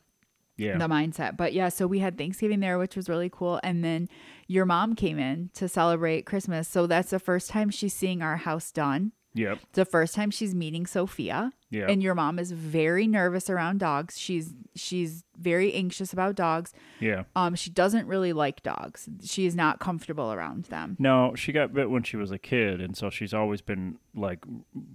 [0.57, 0.79] Yeah.
[0.79, 1.37] the mindset.
[1.37, 3.61] But yeah, so we had Thanksgiving there, which was really cool.
[3.63, 4.09] And then
[4.47, 6.69] your mom came in to celebrate Christmas.
[6.69, 9.13] So that's the first time she's seeing our house done.
[9.35, 9.59] Yep.
[9.63, 11.53] It's the first time she's meeting Sophia.
[11.71, 11.89] Yep.
[11.89, 14.17] And your mom is very nervous around dogs.
[14.19, 16.73] She's she's very anxious about dogs.
[17.01, 17.25] Yeah.
[17.37, 19.09] Um, she doesn't really like dogs.
[19.25, 20.97] She is not comfortable around them.
[20.99, 24.45] No, she got bit when she was a kid, and so she's always been like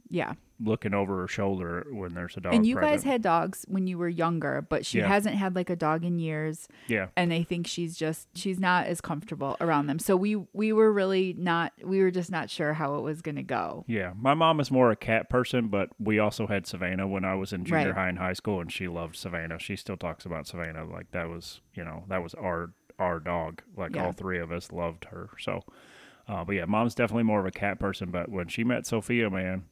[0.09, 0.33] Yeah.
[0.61, 2.53] looking over her shoulder when there's a dog.
[2.53, 5.07] and you guys had dogs when you were younger, but she Yeah.
[5.07, 6.67] hasn't had like a dog in years.
[6.87, 7.07] yeah.
[7.17, 9.99] and I think she's just she's not as comfortable around them.
[9.99, 13.35] So we we were really not we were just not sure how it was going
[13.35, 13.83] to go.
[13.87, 17.35] Yeah, my mom is more a cat person, but we also had Savannah when I
[17.35, 17.95] was in junior Right.
[17.95, 19.59] high and high school, and she loved Savannah.
[19.59, 23.61] She still talks about Savannah like that was, you know, that was our our dog.
[23.77, 24.05] Like Yeah.
[24.05, 25.29] all three of us loved her.
[25.39, 25.63] So,
[26.27, 28.11] uh, but yeah, mom's definitely more of a cat person.
[28.11, 29.65] But when she met Sophia, man,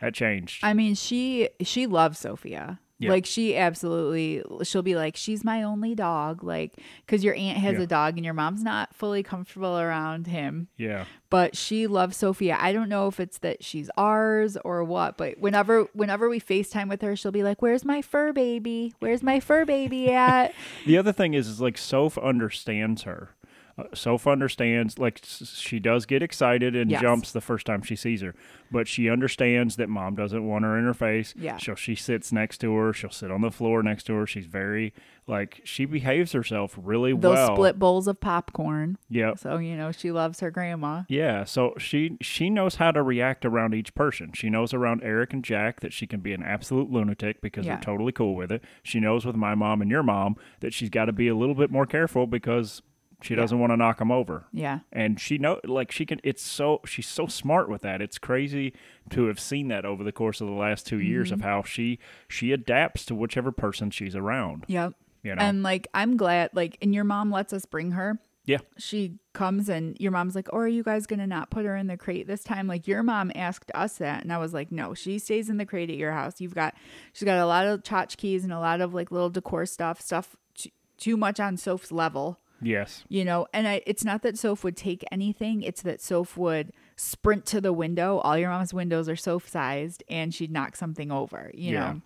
[0.00, 0.64] that changed.
[0.64, 2.80] I mean, she she loves Sophia.
[3.04, 3.10] Yeah.
[3.10, 6.42] Like she absolutely, she'll be like, she's my only dog.
[6.44, 6.72] Like,
[7.06, 7.82] cause your aunt has Yeah.
[7.82, 11.04] a dog and your mom's not fully comfortable around him, Yeah.
[11.30, 12.56] but she loves Sophia.
[12.60, 16.88] I don't know if it's that she's ours or what, but whenever, whenever we FaceTime
[16.88, 18.94] with her, she'll be like, where's my fur baby?
[18.98, 20.54] Where's my fur baby at?
[20.86, 23.30] The other thing is, is like Soph understands her.
[23.76, 27.02] Uh, Soph understands, like she does get excited and Yes.
[27.02, 28.32] jumps the first time she sees her,
[28.70, 31.34] but she understands that mom doesn't want her in her face.
[31.36, 31.56] Yeah.
[31.56, 32.92] So she sits next to her.
[32.92, 34.26] She'll sit on the floor next to her.
[34.28, 34.94] She's very
[35.26, 37.48] like she behaves herself really Those well.
[37.48, 38.96] Those split bowls of popcorn.
[39.08, 39.34] Yeah.
[39.34, 41.02] So, you know, she loves her grandma.
[41.08, 44.30] Yeah, so she she knows how to react around each person.
[44.34, 47.74] She knows around Eric and Jack that she can be an absolute lunatic because Yeah.
[47.74, 48.62] they're totally cool with it.
[48.84, 51.56] She knows with my mom and your mom that she's got to be a little
[51.56, 52.82] bit more careful because
[53.24, 54.44] she doesn't want to knock them over.
[54.52, 54.80] Yeah.
[54.92, 58.00] And she know like she can it's so she's so smart with that.
[58.02, 58.74] It's crazy
[59.10, 61.34] to have seen that over the course of the last 2 years Mm-hmm.
[61.34, 64.64] of how she she adapts to whichever person she's around.
[64.68, 64.92] Yep.
[65.22, 65.40] You know.
[65.42, 68.18] And like, I'm glad, like, and your mom lets us bring her.
[68.44, 68.58] yeah.
[68.76, 71.74] She comes and your mom's like, Oh, are you guys going to not put her
[71.76, 72.66] in the crate this time?
[72.66, 74.22] Like, your mom asked us that.
[74.22, 76.42] And I was like, No, she stays in the crate at your house.
[76.42, 76.74] You've got,
[77.14, 80.36] she's got a lot of tchotchkes and a lot of like little decor stuff, stuff
[80.54, 82.38] t- too much on Soph's level.
[82.62, 83.04] Yes.
[83.08, 86.72] you know and I, it's not that soph would take anything it's that soph would
[86.96, 88.18] sprint to the window.
[88.18, 91.80] All your mom's windows are soph sized and she'd knock something over you Yeah.
[91.92, 92.00] know?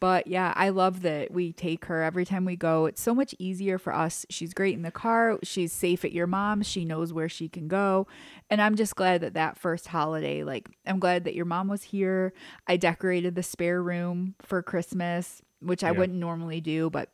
[0.00, 2.84] But yeah i love that we take her every time we go.
[2.86, 4.26] It's so much easier for us.
[4.28, 5.38] She's great in the car.
[5.42, 8.06] She's safe at your mom's she knows where she can go.
[8.50, 11.84] And i'm just glad that that first holiday like i'm glad that your mom was
[11.84, 12.34] here.
[12.66, 15.98] I decorated the spare room for christmas which i Yeah.
[15.98, 17.08] wouldn't normally do but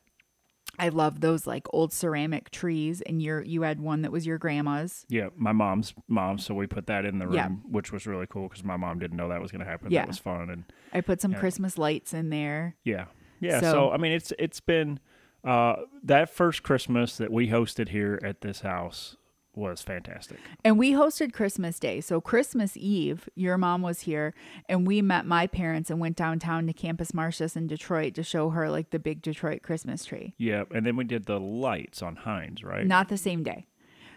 [0.79, 4.39] I love those like old ceramic trees, and your you had one that was your
[4.39, 5.05] grandma's.
[5.09, 7.49] Yeah, my mom's mom, so we put that in the room, Yeah.
[7.71, 9.91] which was really cool because my mom didn't know that was going to happen.
[9.91, 10.01] Yeah.
[10.03, 11.39] That was fun, and I put some Yeah.
[11.41, 12.77] Christmas lights in there.
[12.85, 13.07] yeah,
[13.41, 13.61] yeah.
[13.61, 15.01] So, So- I mean, it's it's been
[15.45, 19.17] uh, that first Christmas that we hosted here at this house
[19.55, 20.39] was fantastic.
[20.65, 22.01] And we hosted Christmas Day.
[22.01, 24.35] So Christmas Eve, your mom was here
[24.69, 28.51] and we met my parents and went downtown to Campus Martius in Detroit to show
[28.51, 30.35] her like the big Detroit Christmas tree.
[30.39, 32.87] Yeah, and then we did the lights on Hines, right?
[32.87, 33.67] Not the same day.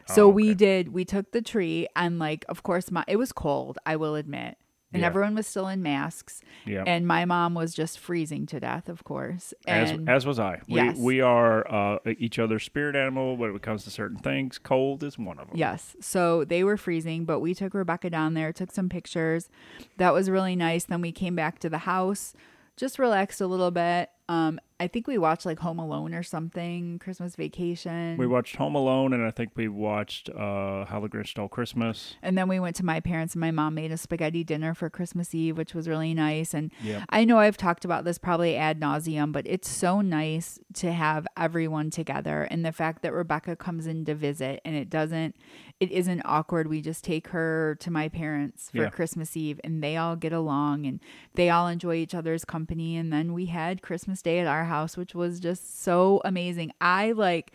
[0.09, 3.15] Oh, so Oh, we did we took the tree and like of course my it
[3.17, 4.57] was cold, I will admit.
[4.93, 5.07] And Yeah.
[5.07, 6.41] everyone was still in masks.
[6.65, 6.83] Yeah.
[6.85, 9.53] And my mom was just freezing to death, of course.
[9.67, 10.61] as as was I.
[10.67, 10.97] We Yes.
[10.97, 14.59] we are uh, each other's spirit animal when it comes to certain things.
[14.59, 15.57] Cold is one of them.
[15.57, 15.95] Yes.
[15.99, 19.49] So they were freezing, but we took Rebecca down there, took some pictures.
[19.97, 20.85] That was really nice.
[20.85, 22.33] Then we came back to the house,
[22.77, 24.09] just relaxed a little bit.
[24.29, 28.17] Um, I think we watched like Home Alone or something, Christmas Vacation.
[28.17, 32.15] We watched Home Alone, and I think we watched uh, How the Grinch Stole Christmas.
[32.21, 34.89] and then we went to my parents, and my mom made a spaghetti dinner for
[34.89, 36.53] Christmas Eve, which was really nice.
[36.53, 37.05] And Yeah.
[37.09, 41.25] I know I've talked about this probably ad nauseum, but it's so nice to have
[41.37, 42.43] everyone together.
[42.51, 45.35] And the fact that Rebecca comes in to visit and it doesn't,
[45.79, 46.67] it isn't awkward.
[46.67, 48.89] We just take her to my parents for Yeah.
[48.89, 50.99] Christmas Eve and they all get along and
[51.35, 52.97] they all enjoy each other's company.
[52.97, 56.71] And then we had Christmas Day at our house, which was just so amazing.
[56.81, 57.51] I like,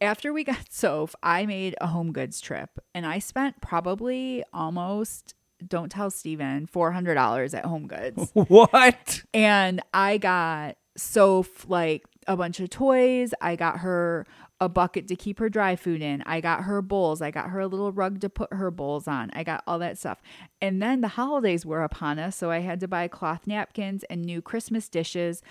[0.00, 5.34] after we got Soph, I made a home goods trip and I spent probably almost,
[5.66, 8.32] don't tell Steven, $400 at home goods.
[8.34, 9.22] What?
[9.32, 13.32] And I got Soph like a bunch of toys.
[13.40, 14.26] I got her
[14.60, 16.22] a bucket to keep her dry food in.
[16.26, 17.22] I got her bowls.
[17.22, 19.30] I got her a little rug to put her bowls on.
[19.32, 20.20] I got all that stuff.
[20.60, 22.36] And then the holidays were upon us.
[22.36, 25.42] So I had to buy cloth napkins and new Christmas dishes.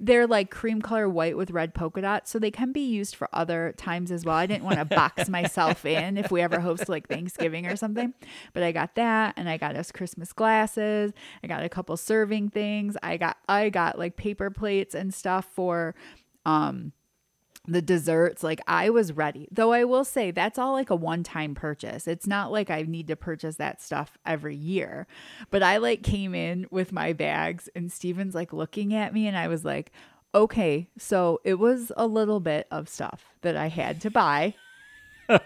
[0.00, 2.30] They're like cream color white with red polka dots.
[2.30, 4.36] So they can be used for other times as well.
[4.36, 8.14] I didn't want to box myself in if we ever host like Thanksgiving or something.
[8.52, 11.12] But I got that and I got us Christmas glasses.
[11.42, 12.96] I got a couple serving things.
[13.02, 15.94] I got I got like paper plates and stuff for
[16.46, 16.92] um
[17.68, 21.54] the desserts like i was ready though i will say that's all like a one-time
[21.54, 25.06] purchase it's not like i need to purchase that stuff every year
[25.50, 29.36] but i like came in with my bags and steven's like looking at me and
[29.36, 29.92] i was like
[30.34, 34.54] okay so it was a little bit of stuff that i had to buy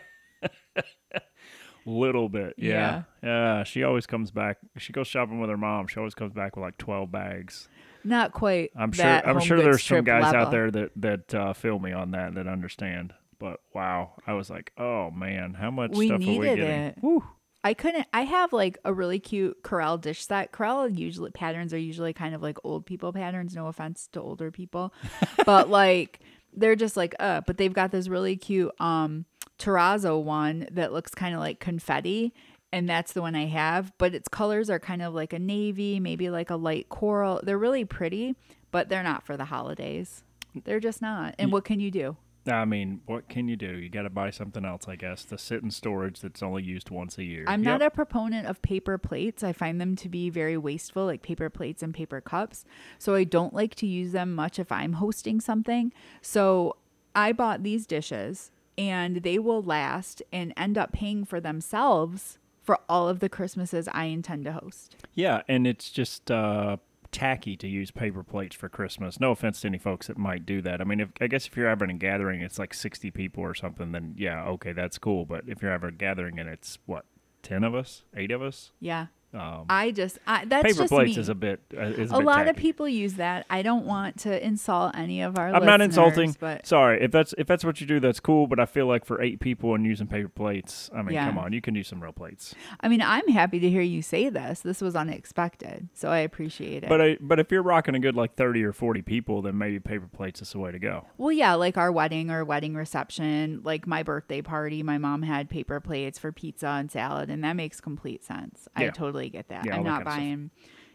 [1.85, 3.03] Little bit, yeah.
[3.25, 3.65] yeah.
[3.65, 4.59] she always comes back.
[4.79, 5.89] She goes shopping with her mom.
[5.89, 7.69] She always comes back with like twelve bags.
[8.05, 9.07] Not quite I'm sure.
[9.07, 10.41] I'm sure there's some guys level.
[10.41, 13.12] out there that that uh, feel me on that that understand.
[13.38, 16.71] But wow, I was like, oh man, how much We stuff are we needed getting?
[16.71, 16.99] it.
[17.01, 17.25] Whew.
[17.65, 18.07] I couldn't.
[18.12, 20.53] I have like a really cute Corelle dish set.
[20.53, 23.55] Corelle usually patterns are usually kind of like old people patterns.
[23.55, 24.93] No offense to older people,
[25.47, 26.21] but like
[26.53, 27.43] they're just like uh.
[27.47, 29.27] But they've got this really cute um
[29.59, 32.35] terrazzo one that looks kind of like confetti,
[32.73, 33.93] and that's the one I have.
[33.99, 37.41] But its colors are kind of like a navy, maybe like a light coral.
[37.43, 38.35] They're really pretty,
[38.71, 40.25] but they're not for the holidays.
[40.65, 41.35] They're just not.
[41.39, 42.17] And what can you do?
[42.45, 43.69] I mean, what can you do?
[43.79, 46.91] You got to buy something else, I guess, to sit in storage that's only used
[46.91, 47.45] once a year.
[47.47, 47.81] I'm Yep.
[47.81, 49.45] not a proponent of paper plates.
[49.45, 52.65] I find them to be very wasteful, like paper plates and paper cups.
[52.99, 55.93] So I don't like to use them much if I'm hosting something.
[56.21, 56.75] So
[57.15, 62.79] I bought these dishes and they will last and end up paying for themselves for
[62.88, 64.96] all of the Christmases I intend to host.
[65.14, 66.77] Yeah, and it's just uh,
[67.11, 69.20] tacky to use paper plates for Christmas.
[69.20, 70.81] No offense to any folks that might do that.
[70.81, 73.55] I mean, if I guess if you're having a gathering, it's like 60 people or
[73.55, 75.25] something, then yeah, okay, that's cool.
[75.25, 77.05] But if you're having a gathering and it's what,
[77.42, 79.07] 10 of us, eight of us, Yeah.
[79.35, 81.21] Um, I just I, that's paper just plates me.
[81.21, 81.61] is a bit.
[81.77, 83.47] Uh, is a, a bit lot of people use that.
[83.49, 86.37] I don't want to insult any of our I'm not insulting.
[86.38, 88.47] but Sorry, if that's if that's what you do, that's cool.
[88.47, 91.27] But I feel like for eight people and using paper plates, I mean, Yeah.
[91.27, 92.55] come on, you can use some real plates.
[92.81, 94.61] I mean, I'm happy to hear you say this.
[94.61, 96.88] This was unexpected, so I appreciate it.
[96.88, 99.79] But I, but if you're rocking a good like 30 or 40 people, then maybe
[99.81, 101.07] paper plates is the way to go.
[101.16, 105.49] well, yeah, like our wedding or wedding reception, like my birthday party, my mom had
[105.49, 108.68] paper plates for pizza and salad, and that makes complete sense.
[108.77, 108.90] I Yeah.
[109.23, 109.65] Totally get that.
[109.67, 110.19] Yeah, I'm not kind of stuff.
[110.19, 110.51] buying.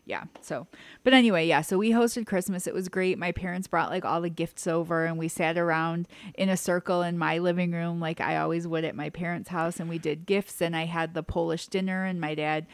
[0.06, 0.24] Yeah.
[0.40, 0.68] So,
[1.04, 1.60] but anyway, yeah.
[1.62, 2.66] So we hosted Christmas.
[2.66, 3.18] It was great.
[3.18, 7.02] My parents brought like all the gifts over and we sat around in a circle
[7.02, 9.82] in my living room, like I always would at my parents' house.
[9.82, 12.68] And we did gifts and I had the Polish dinner and my dad.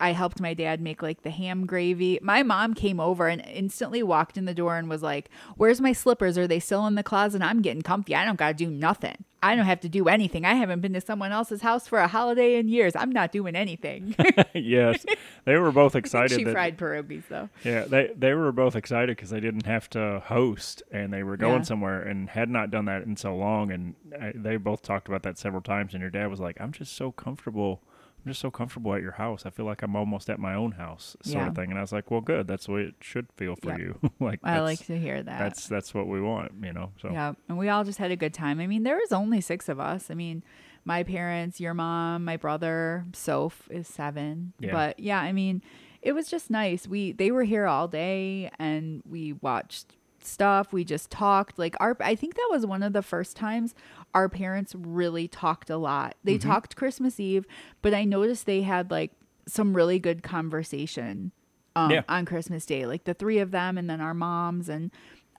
[0.00, 2.18] I helped my dad make like the ham gravy.
[2.22, 5.92] My mom came over and instantly walked in the door and was like, Where's my
[5.92, 6.38] slippers?
[6.38, 7.42] Are they still in the closet?
[7.42, 8.14] I'm getting comfy.
[8.14, 9.24] I don't got to do nothing.
[9.42, 10.44] I don't have to do anything.
[10.44, 12.96] I haven't been to someone else's house for a holiday in years.
[12.96, 14.16] I'm not doing anything.
[14.54, 15.04] yes,
[15.44, 16.36] they were both excited.
[16.36, 17.48] she that, fried pierogies though.
[17.64, 21.36] Yeah, they they were both excited because they didn't have to host and they were
[21.36, 21.62] going Yeah.
[21.62, 23.70] somewhere and had not done that in so long.
[23.70, 25.92] And I, they both talked about that several times.
[25.94, 27.80] And your dad was like, "I'm just so comfortable.
[28.28, 29.44] Just so comfortable at your house.
[29.46, 31.48] I feel like I'm almost at my own house, sort Yeah.
[31.48, 32.46] of thing." And I was like, "Well, good.
[32.46, 33.98] That's the way it should feel for you.
[34.20, 35.38] like I like to hear that.
[35.38, 38.16] that's that's what we want, you know." So Yeah, and we all just had a
[38.16, 38.60] good time.
[38.60, 40.10] I mean, there was only six of us.
[40.10, 40.44] I mean,
[40.84, 44.52] my parents, your mom, my brother, Soph is seven.
[44.60, 44.72] Yeah.
[44.72, 45.62] But yeah, I mean,
[46.00, 46.86] it was just nice.
[46.86, 50.72] We they were here all day, and we watched stuff.
[50.72, 51.58] We just talked.
[51.58, 53.74] Like our, I think that was one of the first times
[54.14, 56.16] our parents really talked a lot.
[56.24, 56.48] They Mm-hmm.
[56.48, 57.44] talked Christmas Eve,
[57.82, 59.12] but I noticed they had like
[59.46, 61.32] some really good conversation
[61.76, 62.02] um, Yeah.
[62.08, 64.90] on Christmas Day, like the three of them, and then our moms, and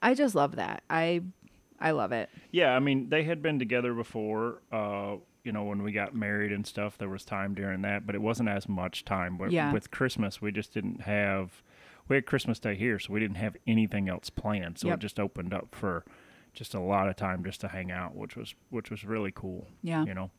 [0.01, 0.83] I just love that.
[0.89, 1.21] I
[1.81, 2.29] I love it.
[2.51, 4.61] Yeah, I mean, they had been together before.
[4.71, 8.13] Uh, you know, when we got married and stuff, there was time during that, but
[8.15, 9.37] it wasn't as much time.
[9.37, 9.71] With, Yeah.
[9.71, 11.63] with Christmas, we just didn't have.
[12.09, 14.77] We had Christmas Day here, so we didn't have anything else planned.
[14.79, 14.97] So Yep.
[14.97, 16.03] it just opened up for
[16.53, 19.67] just a lot of time just to hang out, which was which was really cool.
[19.81, 20.05] Yeah.
[20.05, 20.31] you know.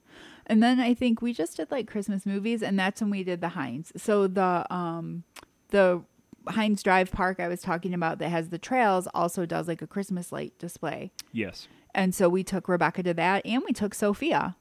[0.46, 3.40] And then I think we just did like Christmas movies, and that's when we did
[3.40, 3.92] the Hines.
[3.96, 5.24] So the um
[5.68, 6.02] the
[6.48, 9.86] Hines Drive Park I was talking about that has the trails also does like a
[9.86, 11.12] Christmas light display.
[11.32, 11.68] Yes.
[11.94, 14.56] And so we took Rebecca to that and we took Sophia.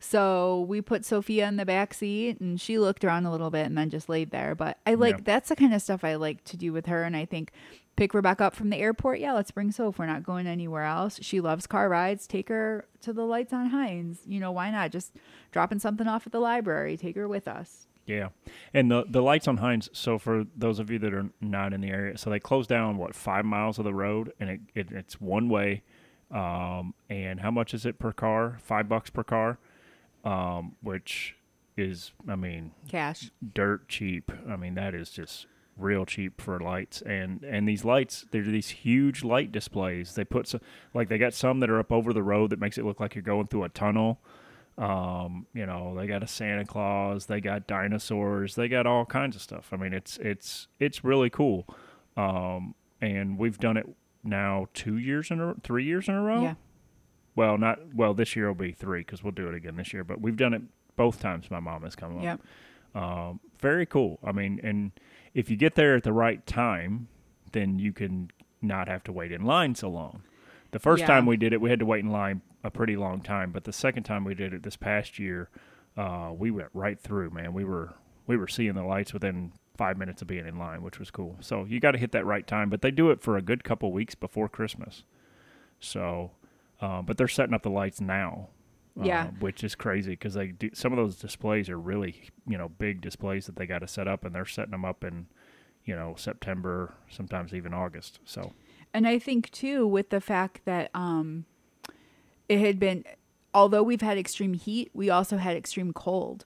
[0.00, 3.66] So we put Sophia in the back seat and she looked around a little bit
[3.66, 4.54] and then just laid there.
[4.56, 5.22] But I like Yeah.
[5.24, 7.04] that's the kind of stuff I like to do with her.
[7.04, 7.52] And I think
[7.96, 9.20] pick Rebecca up from the airport.
[9.20, 9.98] Yeah, let's bring Soph.
[9.98, 11.18] We're not going anywhere else.
[11.22, 12.26] She loves car rides.
[12.26, 14.20] Take her to the lights on Hines.
[14.26, 14.90] You know, why not?
[14.90, 15.12] Just
[15.50, 16.96] dropping something off at the library.
[16.96, 17.86] Take her with us.
[18.04, 18.30] Yeah,
[18.74, 19.88] and the the lights on Hines.
[19.92, 22.96] So for those of you that are not in the area, so they close down
[22.96, 25.82] what five miles of the road, and it, it it's one way.
[26.30, 28.58] Um, and how much is it per car?
[28.62, 29.58] Five bucks per car,
[30.24, 31.36] um, which
[31.76, 33.30] is, I mean, Cash.
[33.54, 34.32] dirt cheap.
[34.48, 35.46] I mean, that is just
[35.76, 37.02] real cheap for lights.
[37.02, 40.14] And and these lights, they're these huge light displays.
[40.14, 40.60] They put some,
[40.94, 43.14] like they got some that are up over the road that makes it look like
[43.14, 44.20] you're going through a tunnel.
[44.78, 49.36] Um, you know, they got a Santa Claus, they got dinosaurs, they got all kinds
[49.36, 49.68] of stuff.
[49.72, 51.66] I mean, it's it's it's really cool.
[52.16, 53.86] Um, and we've done it
[54.24, 56.42] now two years in a three years in a row.
[56.42, 56.54] Yeah.
[57.34, 58.14] Well, not well.
[58.14, 60.04] This year will be three because we'll do it again this year.
[60.04, 60.62] But we've done it
[60.96, 61.50] both times.
[61.50, 62.22] My mom has come up.
[62.22, 62.40] Yep.
[62.94, 64.18] Um, very cool.
[64.22, 64.92] I mean, and
[65.34, 67.08] if you get there at the right time,
[67.52, 70.22] then you can not have to wait in line so long.
[70.70, 71.06] The first Yeah.
[71.08, 73.50] time we did it, we had to wait in line a pretty long time.
[73.52, 75.50] But the second time we did it this past year,
[75.96, 77.30] uh, we went right through.
[77.30, 77.94] Man, we were
[78.26, 81.36] we were seeing the lights within five minutes of being in line, which was cool.
[81.40, 82.70] So you got to hit that right time.
[82.70, 85.02] But they do it for a good couple weeks before Christmas.
[85.80, 86.30] So,
[86.80, 88.48] uh, but they're setting up the lights now.
[89.00, 89.30] Uh, Yeah.
[89.40, 93.00] which is crazy because they do some of those displays are really you know big
[93.00, 95.26] displays that they got to set up, and they're setting them up in
[95.84, 98.20] you know September, sometimes even August.
[98.24, 98.52] So
[98.94, 101.44] And I think too, with the fact that um,
[102.48, 103.04] it had been,
[103.54, 106.44] although we've had extreme heat, we also had extreme cold.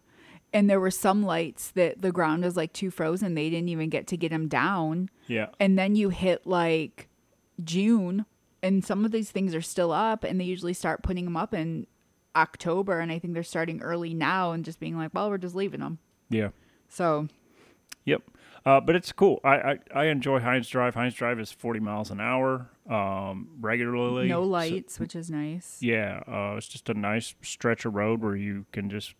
[0.52, 3.34] and there were some lights that the ground was like too frozen.
[3.34, 5.10] They didn't even get to get them down.
[5.26, 5.48] Yeah.
[5.60, 7.08] And then you hit like
[7.62, 8.24] June,
[8.62, 11.52] and some of these things are still up, and they usually start putting them up
[11.52, 11.86] in
[12.36, 13.00] October.
[13.00, 15.80] And I think they're starting early now and just being like, well, we're just leaving
[15.80, 15.98] them.
[16.30, 16.50] Yeah.
[16.88, 17.28] So
[18.04, 18.22] Yep.
[18.64, 19.40] Uh, but it's cool.
[19.44, 20.94] I, I, I enjoy Hines Drive.
[20.94, 24.28] Hines Drive is 40 miles an hour um, regularly.
[24.28, 25.78] no So- lights, which is nice.
[25.80, 26.20] yeah.
[26.26, 29.14] Uh, it's just a nice stretch of road where you can just,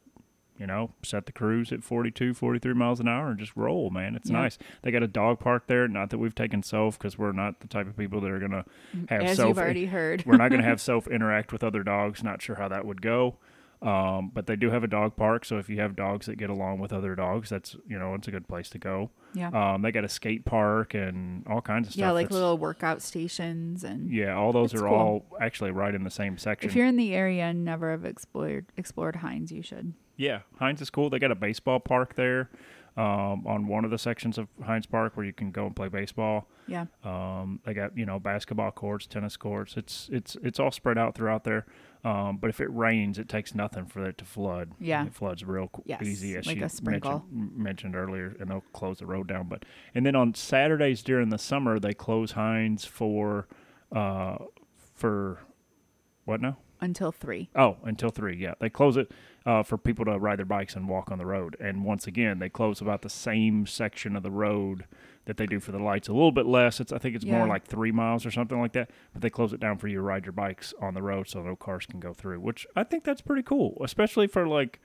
[0.58, 4.14] you know, set the cruise at 42, 43 miles an hour and just roll, man.
[4.16, 4.40] It's Yeah.
[4.40, 4.58] nice.
[4.82, 5.86] They got a dog park there.
[5.88, 8.50] Not that we've taken Soph because we're not the type of people that are going
[8.52, 8.64] to
[9.08, 9.48] have As Soph.
[9.48, 10.24] you've already heard.
[10.26, 12.22] we're not going to have Soph interact with other dogs.
[12.22, 13.36] Not sure how that would go.
[13.82, 16.48] Um, but they do have a dog park, so if you have dogs that get
[16.48, 19.10] along with other dogs, that's you know it's a good place to go.
[19.34, 19.48] yeah.
[19.50, 22.00] Um, they got a skate park and all kinds of stuff.
[22.00, 24.88] yeah, like little workout stations and Yeah, all those are cool.
[24.88, 26.70] all actually right in the same section.
[26.70, 29.92] if you're in the area and never have explored explored Hines, you should.
[30.16, 31.10] Yeah, Hines is cool.
[31.10, 32.50] They got a baseball park there
[32.96, 35.88] um, on one of the sections of Hines Park where you can go and play
[35.88, 36.48] baseball.
[36.66, 36.86] Yeah.
[37.04, 39.76] Um, they got you know basketball courts, tennis courts.
[39.76, 41.66] It's it's it's all spread out throughout there.
[42.04, 44.72] Um, but if it rains, it takes nothing for it to flood.
[44.78, 45.04] Yeah.
[45.06, 47.24] it floods real Yes, easy as like sprinkle.
[47.30, 49.48] mentioned, mentioned earlier, and they'll close the road down.
[49.48, 53.48] But and then on Saturdays during the summer, they close Hines for
[53.94, 54.36] uh,
[54.94, 55.40] for
[56.24, 56.56] what now?
[56.80, 57.48] Until three.
[57.54, 58.36] Oh, until three.
[58.36, 59.10] Yeah, they close it
[59.44, 61.56] uh, for people to ride their bikes and walk on the road.
[61.60, 64.84] And once again, they close about the same section of the road
[65.24, 66.08] that they do for the lights.
[66.08, 66.80] A little bit less.
[66.80, 68.90] It's I think it's more like three miles or something like that.
[69.12, 71.42] But they close it down for you to ride your bikes on the road so
[71.42, 72.40] no cars can go through.
[72.40, 74.80] Which I think that's pretty cool, especially for like.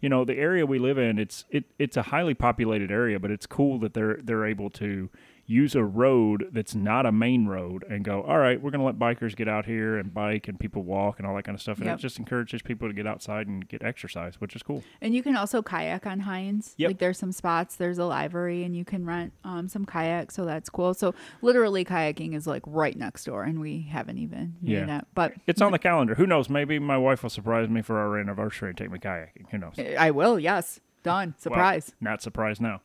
[0.00, 1.18] You know the area we live in.
[1.18, 5.08] It's it it's a highly populated area, but it's cool that they're they're able to
[5.46, 8.86] use a road that's not a main road and go, all right, we're going to
[8.86, 11.60] let bikers get out here and bike and people walk and all that kind of
[11.60, 11.76] stuff.
[11.78, 11.98] And Yep.
[11.98, 14.82] it just encourages people to get outside and get exercise, which is cool.
[15.02, 16.74] And you can also kayak on Hines.
[16.78, 16.88] Yep.
[16.88, 20.44] Like there's some spots, there's a library, and you can rent um, some kayaks, so
[20.46, 20.94] that's cool.
[20.94, 24.98] So literally, kayaking is like right next door, and we haven't even Yeah.
[25.00, 25.06] it.
[25.14, 26.14] But It's on the calendar.
[26.14, 26.48] Who knows?
[26.48, 29.50] Maybe my wife will surprise me for our anniversary and take me kayaking.
[29.50, 29.74] Who knows?
[29.98, 30.38] I will.
[30.38, 31.28] Yes, done.
[31.30, 31.94] Well, Surprise.
[32.00, 32.80] not surprised now.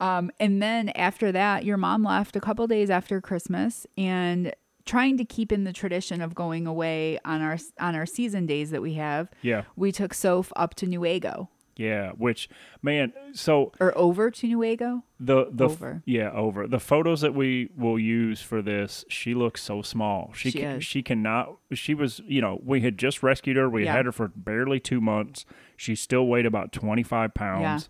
[0.00, 4.52] Um, and then after that, your mom left a couple days after Christmas, and
[4.84, 8.70] trying to keep in the tradition of going away on our on our season days
[8.70, 9.62] that we have, Yeah.
[9.76, 12.10] we took Soph up to Newaygo Yeah.
[12.18, 12.50] Which,
[12.82, 15.02] man, so or over to Newaygo.
[15.18, 16.02] the the Over.
[16.04, 20.50] yeah over the photos that we will use for this she looks so small she
[20.50, 23.92] She can, she cannot she was you know we had just rescued her we Yeah.
[23.96, 25.46] had her for barely two months
[25.78, 27.88] she still weighed about 25 pounds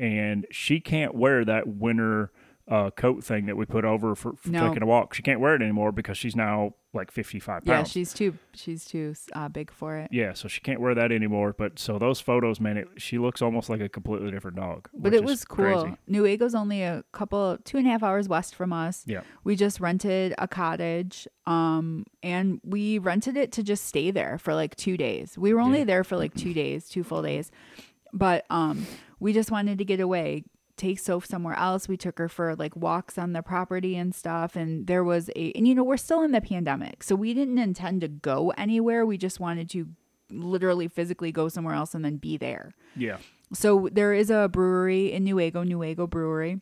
[0.00, 2.32] and she can't wear that winter
[2.68, 4.68] uh, coat thing that we put over for, for No.
[4.68, 7.82] taking a walk she can't wear it anymore because she's now like 55 pounds Yeah,
[7.84, 10.08] she's too she's too uh, big for it.
[10.12, 11.54] yeah, so she can't wear that anymore.
[11.56, 14.88] But so those photos, man, it, she looks almost like a completely different dog.
[14.92, 15.82] But it was cool.
[15.82, 15.96] crazy.
[16.10, 19.04] Newaygo's only a couple, two and a half hours west from us.
[19.06, 19.20] Yeah.
[19.44, 24.52] We just rented a cottage, um, and we rented it to just stay there for
[24.54, 25.38] like two days.
[25.38, 25.84] We were only Yeah.
[25.84, 27.52] there for like two days, two full days,
[28.12, 28.84] but um,
[29.20, 30.44] we just wanted to get away,
[30.76, 31.86] take Soph somewhere else.
[31.88, 35.52] We took her for like walks on the property and stuff, and there was a,
[35.54, 39.04] and you know, we're still in the pandemic, so we didn't intend to go anywhere.
[39.06, 39.88] We just wanted to
[40.30, 42.72] literally physically go somewhere else and then be there.
[42.96, 43.18] Yeah,
[43.52, 46.60] So there is a brewery in Newaygo, Newaygo Brewery.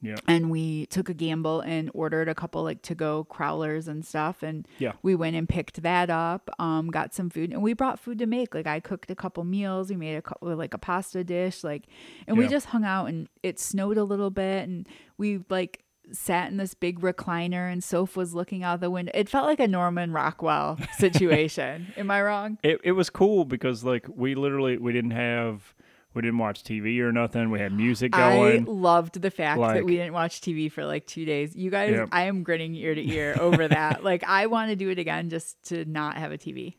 [0.00, 4.04] Yeah, And we took a gamble and ordered a couple like to go crowlers and
[4.06, 4.42] stuff.
[4.42, 4.92] And Yeah.
[5.02, 8.26] we went and picked that up, um, got some food, and we brought food to
[8.26, 8.54] make.
[8.54, 9.90] Like I cooked a couple meals.
[9.90, 11.84] We made a couple like a pasta dish, like,
[12.26, 13.06] and we just hung out.
[13.06, 17.84] And it snowed a little bit, and we like sat in this big recliner, and
[17.84, 19.12] Soph was looking out the window.
[19.14, 21.92] It felt like a Norman Rockwell situation.
[21.96, 22.58] Am I wrong?
[22.62, 25.74] it it was cool because like we literally we didn't have
[26.18, 27.48] we didn't watch TV or nothing.
[27.52, 28.68] We had music going.
[28.68, 31.54] I loved the fact Like- that we didn't watch TV for like two days.
[31.54, 32.08] You guys, Yep.
[32.10, 34.02] I am grinning ear to ear over that.
[34.08, 36.74] Like, I want to do it again just to not have a TV.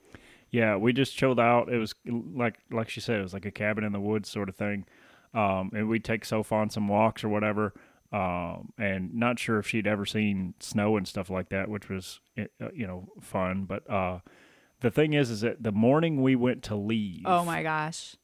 [0.51, 1.69] Yeah, we just chilled out.
[1.71, 4.49] It was like like she said, it was like a cabin in the woods sort
[4.49, 4.85] of thing.
[5.33, 7.73] Um, and we'd take Soph on some walks or whatever.
[8.11, 12.19] Um, and not sure if she'd ever seen snow and stuff like that, which was
[12.37, 13.63] uh, you know fun.
[13.65, 14.19] But uh,
[14.79, 18.15] the thing is, is that the morning we went to leave, Oh my gosh.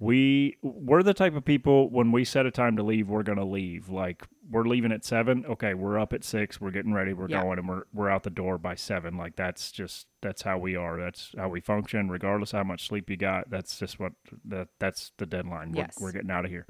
[0.00, 3.44] We we're the type of people when we set a time to leave we're gonna
[3.44, 3.88] leave.
[3.88, 7.42] Like we're leaving at seven okay we're up at six we're getting ready we're Yeah.
[7.42, 9.16] going and we're, we're out the door by seven.
[9.16, 10.98] Like that's just that's how we are.
[11.00, 12.10] That's how we function.
[12.10, 14.12] Regardless of how much sleep you got that's just what
[14.44, 15.72] that that's the deadline.
[15.72, 15.96] We're, Yes.
[16.00, 16.66] we're getting out of here.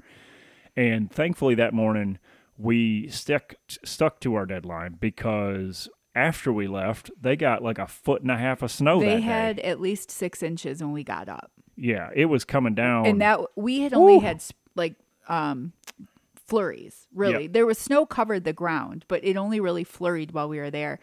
[0.77, 2.19] And thankfully that morning
[2.57, 8.21] we stuck stuck to our deadline because after we left they got like a foot
[8.21, 9.63] and a half of snow they had day.
[9.63, 11.51] at least six inches when we got up.
[11.77, 14.19] Yeah it was coming down And that we had only Woo.
[14.21, 14.43] had,
[14.75, 14.95] like
[15.27, 15.73] um
[16.35, 17.07] flurries.
[17.13, 17.53] Really, Yep.
[17.53, 20.99] there was snow covered the ground, but it only really flurried while we were there.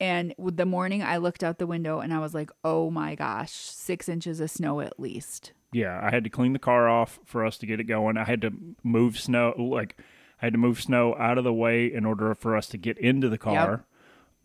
[0.00, 3.14] And with the morning, I looked out the window and I was like, "Oh my
[3.14, 7.18] gosh, six inches of snow at least." Yeah, I had to clean the car off
[7.24, 8.16] for us to get it going.
[8.16, 8.52] I had to
[8.82, 9.96] move snow, like
[10.42, 12.98] I had to move snow out of the way in order for us to get
[12.98, 13.84] into the car.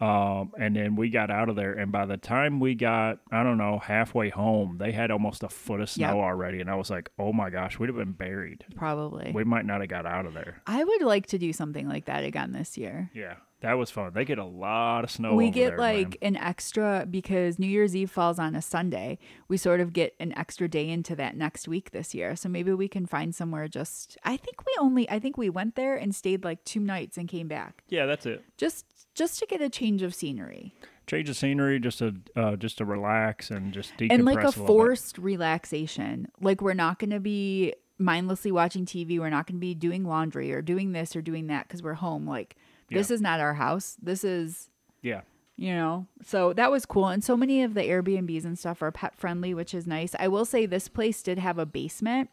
[0.01, 3.43] Um, and then we got out of there, and by the time we got, I
[3.43, 6.23] don't know, halfway home, they had almost a foot of snow Yep.
[6.23, 8.63] already, and I was like, "Oh my gosh, we'd have been buried.
[8.75, 9.31] Probably.
[9.33, 12.05] We might not have got out of there." I would like to do something like
[12.05, 13.11] that again this year.
[13.13, 14.13] Yeah, that was fun.
[14.13, 15.35] They get a lot of snow.
[15.35, 16.35] we get there, like man.
[16.35, 19.19] an extra because New Year's Eve falls on a Sunday.
[19.49, 22.37] We sort of get an extra day into that next week this year.
[22.37, 25.75] So maybe we can find somewhere just I think we only I think we went
[25.75, 27.83] there and stayed like two nights and came back.
[27.89, 28.45] yeah, that's it.
[28.55, 28.85] Just
[29.19, 30.73] just to get a change of scenery.
[31.05, 34.45] Change of scenery, just to uh, just to relax and just decompress and like a
[34.45, 34.53] bit.
[34.53, 36.27] forced relaxation.
[36.41, 39.19] Like we're not going to be mindlessly watching TV.
[39.19, 41.95] We're not going to be doing laundry or doing this or doing that because we're
[41.95, 42.25] home.
[42.27, 42.55] Like
[42.89, 43.15] this Yeah.
[43.15, 43.97] is not our house.
[44.01, 44.69] This is
[45.01, 45.21] Yeah,
[45.59, 48.91] you know so that was cool and so many of the airbnbs and stuff are
[48.91, 52.29] pet friendly which is nice i will say this place did have a basement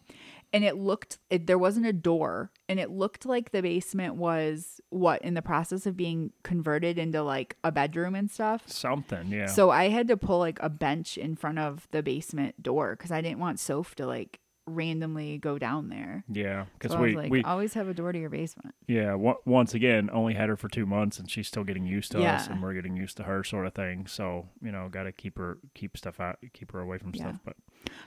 [0.53, 4.81] and it looked it, there wasn't a door and it looked like the basement was
[4.91, 9.29] what in the process of being converted into like a bedroom and stuff something.
[9.29, 9.47] Yeah.
[9.47, 13.11] so i had to pull like a bench in front of the basement door because
[13.11, 17.31] i didn't want soph to like randomly go down there yeah, because so we like,
[17.31, 18.75] we always have a door to your basement.
[18.89, 22.13] Yeah, w- once again, only had her for two months, and she's still getting used
[22.13, 24.07] to us, and we're getting used to her, sort of thing.
[24.07, 27.23] So you know, got to keep her keep stuff out, keep her away from Yeah.
[27.29, 27.41] stuff.
[27.45, 27.57] But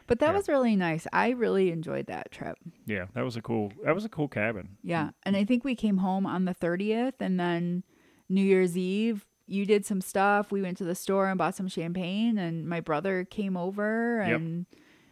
[0.08, 0.38] But that Yeah.
[0.38, 1.08] was really nice.
[1.14, 2.58] I really enjoyed that trip.
[2.86, 4.78] yeah, that was a cool that was a cool cabin.
[4.84, 5.06] Yeah.
[5.06, 5.48] Mm, and I mm.
[5.48, 7.84] think we came home on the 30th and then
[8.28, 10.52] New Year's Eve, you did some stuff.
[10.52, 14.42] We went to the store and bought some champagne and my brother came over Yep.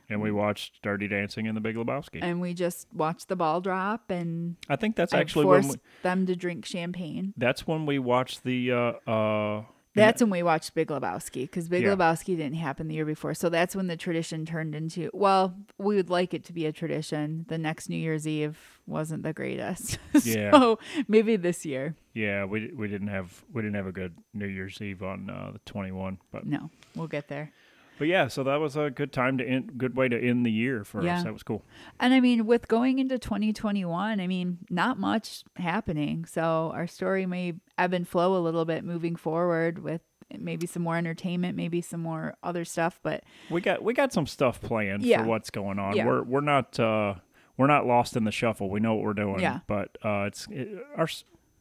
[0.10, 2.20] And we watched Dirty Dancing and The Big Lebowski.
[2.22, 5.78] and we just watched the ball drop and I think that's I actually when forced
[5.78, 7.34] we, them to drink champagne.
[7.38, 8.76] that's when we watched the uh
[9.10, 9.64] uh
[9.96, 11.96] That's when we watched Big Lebowski because Big Yeah.
[11.96, 13.34] Lebowski didn't happen the year before.
[13.34, 16.72] So that's when the tradition turned into, well, we would like it to be a
[16.72, 17.46] tradition.
[17.50, 19.98] The next New Year's Eve wasn't the greatest.
[20.24, 20.52] Yeah.
[20.52, 20.78] so
[21.08, 21.96] maybe this year.
[22.14, 25.52] yeah we we didn't have we didn't have a good New Year's Eve on uh,
[25.54, 27.52] the twenty one, but No, we'll get there.
[27.98, 30.52] But yeah, so that was a good time to end, good way to end the
[30.52, 31.18] year for Yeah.
[31.18, 31.24] us.
[31.24, 31.64] That was cool.
[32.00, 36.26] And I mean, with going into 2021, I mean, not much happening.
[36.26, 40.02] So our story may ebb and flow a little bit moving forward with
[40.38, 43.00] maybe some more entertainment, maybe some more other stuff.
[43.02, 45.22] But We got we got some stuff planned Yeah.
[45.24, 45.96] for what's going on.
[45.96, 46.06] Yeah.
[46.06, 47.16] We're we're not uh
[47.58, 48.70] we're not lost in the shuffle.
[48.70, 49.40] We know what we're doing.
[49.40, 49.60] Yeah.
[49.68, 51.08] But uh it's it, our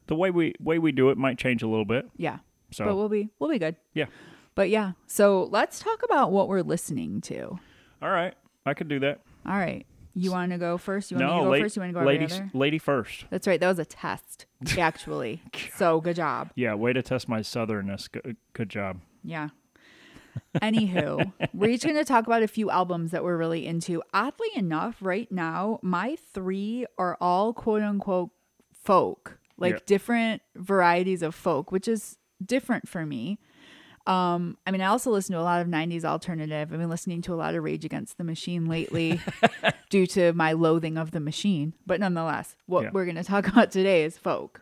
[0.09, 2.09] the way we way we do it might change a little bit.
[2.16, 2.39] yeah,
[2.72, 3.76] So but we'll be we'll be good.
[3.95, 4.07] yeah.
[4.57, 7.59] But yeah, so let's talk about what we're listening to.
[8.02, 8.34] All right.
[8.64, 9.20] I could do that.
[9.46, 11.12] All right, you want to go first?
[11.12, 11.76] You want no, to go la- first?
[11.76, 12.50] You want to go ladies other?
[12.52, 13.26] lady first.
[13.30, 13.61] That's right.
[13.61, 14.46] That was a test,
[14.78, 15.40] actually.
[15.76, 16.50] so good job.
[16.57, 18.11] Yeah, way to test my southernness.
[18.11, 18.98] Good, uh, good job.
[19.22, 19.50] Yeah.
[20.57, 24.02] Anywho, we're each going to talk about a few albums that we're really into.
[24.12, 28.30] Oddly enough, right now, my three are all quote unquote
[28.72, 29.78] folk, like Yeah.
[29.86, 33.38] different varieties of folk, which is different for me.
[34.07, 36.72] Um, I mean, I also listen to a lot of 90s alternative.
[36.72, 39.20] I've been listening to a lot of Rage Against the Machine lately
[39.90, 41.72] due to my loathing of the machine.
[41.86, 42.90] But nonetheless, what Yeah.
[42.92, 44.61] we're going to talk about today is folk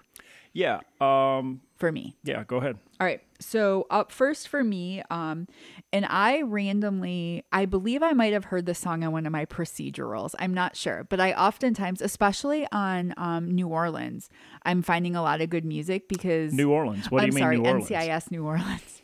[0.53, 0.81] Yeah.
[1.01, 2.17] Um for me.
[2.23, 2.79] yeah, go ahead.
[3.01, 3.21] All right.
[3.41, 5.49] So up first for me, um,
[5.93, 9.45] and I randomly, I believe I might have heard the song on one of my
[9.45, 10.35] procedurals.
[10.39, 14.31] I'm not sure, but I oftentimes, especially on um, New Orleans,
[14.63, 17.11] I'm finding a lot of good music because New Orleans.
[17.11, 17.89] What do I'm you mean sorry, New Orleans?
[17.91, 19.03] NCIS New Orleans.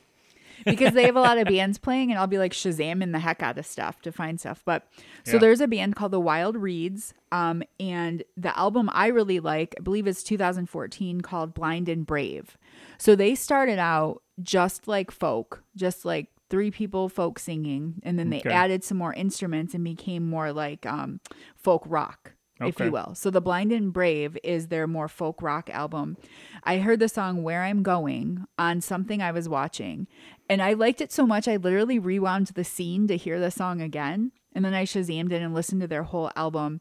[0.65, 3.19] Because they have a lot of bands playing, and I'll be like Shazam Shazamming the
[3.19, 4.63] heck out of stuff to find stuff.
[4.65, 4.87] But
[5.25, 5.39] so Yeah.
[5.41, 9.83] there's a band called the Wild Reeds, um, and the album I really like, I
[9.83, 12.57] believe it's 2014, called Blind and Brave.
[12.99, 18.31] So they started out just like folk, just like three people folk singing, and then
[18.31, 18.51] they Okay.
[18.51, 21.21] added some more instruments and became more like um,
[21.57, 22.33] folk rock
[22.69, 23.15] if you will.
[23.15, 26.17] So the Blind and Brave is their more folk rock album.
[26.65, 30.07] I heard the song Where I'm Going on something I was watching,
[30.49, 33.81] and I liked it so much I literally rewound the scene to hear the song
[33.81, 36.81] again, and then I shazammed it and listened to their whole album.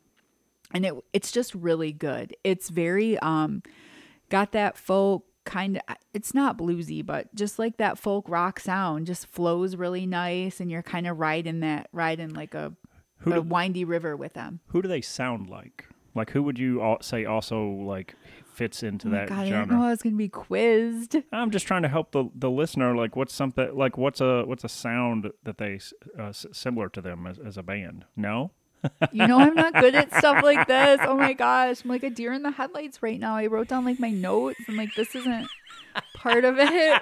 [0.72, 2.36] And it it's just really good.
[2.44, 3.64] It's very um
[4.30, 9.08] got that folk kind of it's not bluesy but just like that folk rock sound
[9.08, 12.72] just flows really nice and you're kind of riding that riding like a,
[13.20, 15.86] Who a do- windy river with them Who do they sound like?
[16.16, 18.16] Like who would you say also like
[18.54, 19.88] fits into Oh that God, I didn't know genre?
[19.88, 21.16] I was gonna be quizzed.
[21.32, 22.96] I'm just trying to help the the listener.
[22.96, 25.80] Like, what's something like what's a what's a sound that they
[26.18, 28.06] uh, similar to them as, as a band?
[28.18, 28.52] No,
[29.12, 31.00] You know I'm not good at stuff like this.
[31.04, 31.84] Oh my gosh.
[31.84, 33.36] I'm like a deer in the headlights right now.
[33.36, 35.48] I wrote down like my notes and like this isn't
[36.16, 37.02] part of it.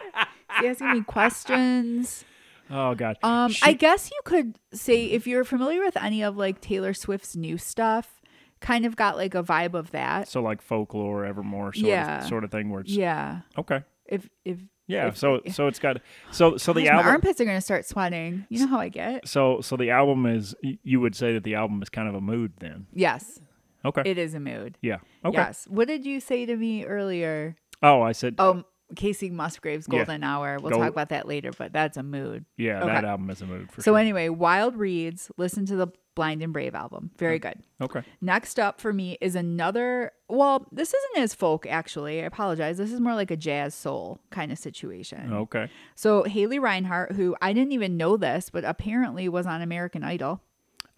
[0.60, 2.26] He's asking me questions.
[2.70, 3.18] Oh God.
[3.24, 6.94] Um, She- I guess you could say if you're familiar with any of like Taylor
[6.94, 8.22] Swift's new stuff,
[8.60, 10.28] kind of got like a vibe of that.
[10.28, 12.20] so like folklore, Evermore, sort Yeah.
[12.22, 12.70] of sort of thing.
[12.70, 13.42] Where it's Yeah.
[13.58, 13.84] okay.
[14.06, 14.58] If if
[14.88, 15.08] Yeah.
[15.10, 16.02] if- so so it's got
[16.32, 17.12] so so the Gosh, my album.
[17.12, 18.46] armpits are gonna start sweating.
[18.50, 19.28] You know how I get.
[19.28, 22.22] So so the album is you would say that the album is kind of a
[22.22, 22.88] mood then.
[22.94, 23.40] Yes,
[23.86, 24.02] Okay.
[24.06, 24.78] it is a mood.
[24.82, 24.98] yeah.
[25.24, 25.38] Okay.
[25.38, 25.68] Yes.
[25.70, 27.56] What did you say to me earlier?
[27.84, 28.64] Oh, I said Oh,
[28.96, 30.00] Kacey Musgraves Yeah.
[30.00, 30.58] Golden Hour.
[30.62, 32.46] We'll talk about that later, but that's a mood.
[32.58, 32.94] yeah, okay.
[32.94, 33.84] that album is a mood for sure.
[33.84, 34.00] So sure.
[34.00, 35.32] anyway, Wild Reeds.
[35.38, 37.12] Listen to the Blind and Brave album.
[37.20, 37.64] Very oh, good.
[37.80, 38.02] okay.
[38.22, 40.12] Next up for me is another.
[40.28, 42.22] Well, this isn't as folk actually.
[42.22, 42.78] I apologize.
[42.78, 45.32] This is more like a jazz soul kind of situation.
[45.32, 45.70] Okay.
[45.94, 50.42] So Haley Reinhart, who I didn't even know this, but apparently was on American Idol.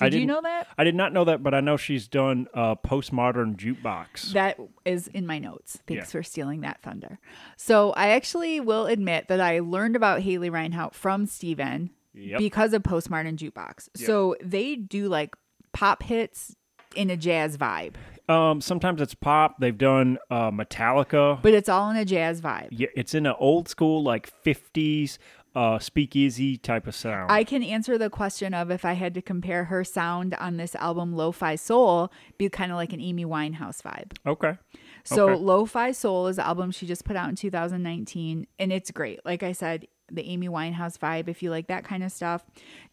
[0.02, 0.68] I Did you know that?
[0.78, 4.34] I did not know that, but I know she's done uh, postmodern jukebox.
[4.34, 5.80] That is in my notes.
[5.88, 6.12] Thanks Yeah.
[6.12, 7.20] for stealing that thunder.
[7.58, 12.39] So I actually will admit that I learned about Haley Reinhart from Steven Yep.
[12.39, 13.89] because of Postmodern Jukebox.
[13.95, 15.36] So they do like
[15.74, 16.56] pop hits
[16.95, 17.93] in a jazz vibe,
[18.28, 19.58] Um, sometimes it's pop.
[19.60, 21.39] They've done uh, Metallica.
[21.41, 22.70] but it's all in a jazz vibe.
[22.72, 25.20] yeah, it's in an old school like '50s
[25.56, 27.32] uh, speakeasy type of sound.
[27.32, 30.76] I can answer the question of if I had to compare her sound on this
[30.76, 34.14] album, Lo-Fi Soul, be kind of like an Amy Winehouse vibe.
[34.26, 34.58] okay.
[35.06, 35.39] So Okay.
[35.41, 39.20] Lo-Fi Soul is the album she just put out in 2019 and it's great.
[39.26, 42.43] Like I said, the Amy Winehouse vibe if you like that kind of stuff.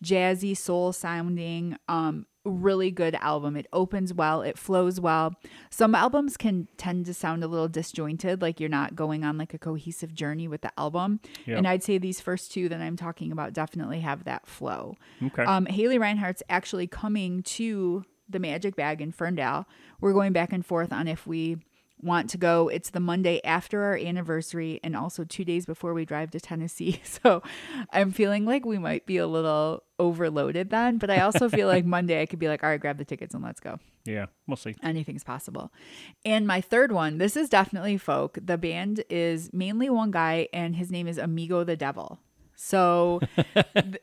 [0.04, 3.56] Jazzy soul sounding um really good album.
[3.56, 5.34] It opens well, it flows well.
[5.70, 9.52] Some albums can tend to sound a little disjointed like you're not going on like
[9.54, 11.20] a cohesive journey with the album.
[11.44, 11.56] Yeah.
[11.56, 14.96] And I'd say these first two that I'm talking about definitely have that flow.
[15.22, 15.44] Okay.
[15.44, 19.66] Um, Haley Reinhart's actually coming to the Magic Bag in Ferndale.
[20.00, 21.58] We're going back and forth on if we
[22.06, 22.68] want to go.
[22.68, 27.00] It's the Monday after our anniversary and also two days before we drive to Tennessee.
[27.22, 27.42] So
[27.92, 31.84] I'm feeling like we might be a little overloaded then, but I also feel like
[31.96, 33.78] Monday I could be like, all right, grab the tickets and let's go.
[34.04, 34.76] yeah, we'll see.
[34.82, 35.72] Anything's possible.
[36.24, 38.38] And my third one, this is definitely folk.
[38.40, 42.20] The band is mainly one guy, and his name is Amigo the Devil.
[42.54, 43.20] So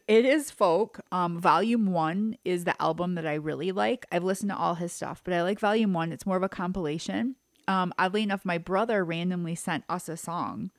[0.07, 1.01] it is folk.
[1.11, 4.05] Um, volume one is the album that I really like.
[4.11, 6.11] I've listened to all his stuff, but I like volume one.
[6.11, 7.35] It's more of a compilation.
[7.67, 10.71] Um, oddly enough, my brother randomly sent us a song.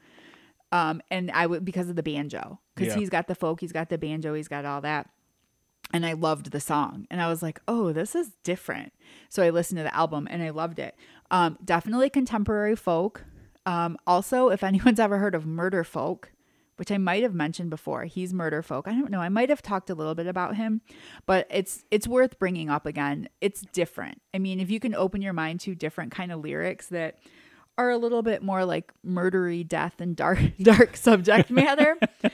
[0.72, 2.99] Um, and I would because of the banjo, because Yeah.
[3.01, 5.09] he's got the folk, he's got the banjo, he's got all that
[5.93, 7.07] and I loved the song.
[7.11, 8.93] And I was like, oh, this is different.
[9.28, 10.97] So I listened to the album and I loved it.
[11.30, 13.22] Um, definitely contemporary folk.
[13.66, 16.32] Um, also, if anyone's ever heard of Murder Folk,
[16.77, 18.89] which I might have mentioned before, he's Murder Folk.
[18.89, 19.20] I don't know.
[19.20, 20.81] I might have talked a little bit about him,
[21.27, 23.29] but it's it's worth bringing up again.
[23.41, 24.20] It's different.
[24.33, 27.18] I mean, if you can open your mind to different kind of lyrics that
[27.77, 31.99] are a little bit more like murdery death and dark dark subject matter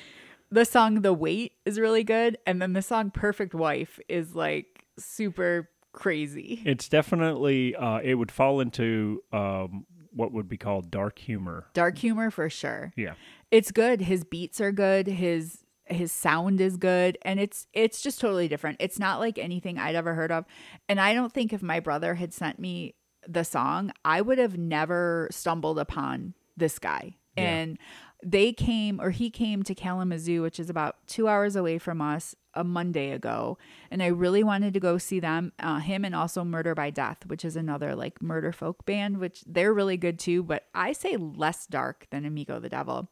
[0.51, 2.39] the song The Wait is really good.
[2.47, 6.63] And then the song Perfect Wife is like super crazy.
[6.65, 11.67] It's definitely uh, it would fall into um, what would be called dark humor.
[11.73, 12.93] Dark humor for sure.
[12.97, 13.15] Yeah.
[13.51, 14.03] It's good.
[14.03, 15.07] His beats are good.
[15.07, 18.77] His his sound is good and it's it's just totally different.
[18.81, 20.45] It's not like anything I'd ever heard of.
[20.89, 22.95] And I don't think if my brother had sent me
[23.27, 27.17] the song, I would have never stumbled upon this guy.
[27.37, 27.45] Yeah.
[27.45, 27.79] And
[28.25, 32.37] they came or he came to Kalamazoo, which is about two hours away from us,
[32.55, 33.59] a Monday ago,
[33.91, 37.27] and I really wanted to go see them, uh, him, and also Murder by Death,
[37.27, 41.17] which is another like murder folk band, which they're really good too, but I say
[41.17, 43.09] less dark than Amigo the Devil.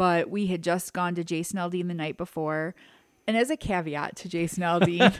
[0.00, 2.74] But we had just gone to Jason Aldean the night before.
[3.26, 5.14] And as a caveat to Jason Aldean,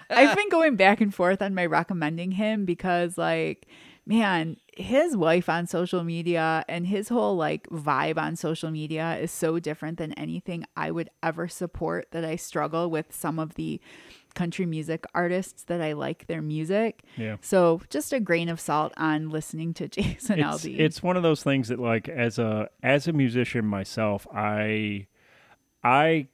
[0.08, 3.66] I've been going back and forth on my recommending him because, like,
[4.06, 9.32] man, his wife on social media and his whole like vibe on social media is
[9.32, 13.80] so different than anything I would ever support that I struggle with some of the
[14.34, 17.02] country music artists that I like their music.
[17.16, 17.36] Yeah.
[17.40, 20.78] So just a grain of salt on listening to Jason it's, Aldean.
[20.78, 25.06] it's one of those things that like as a as a musician myself i
[25.82, 26.26] i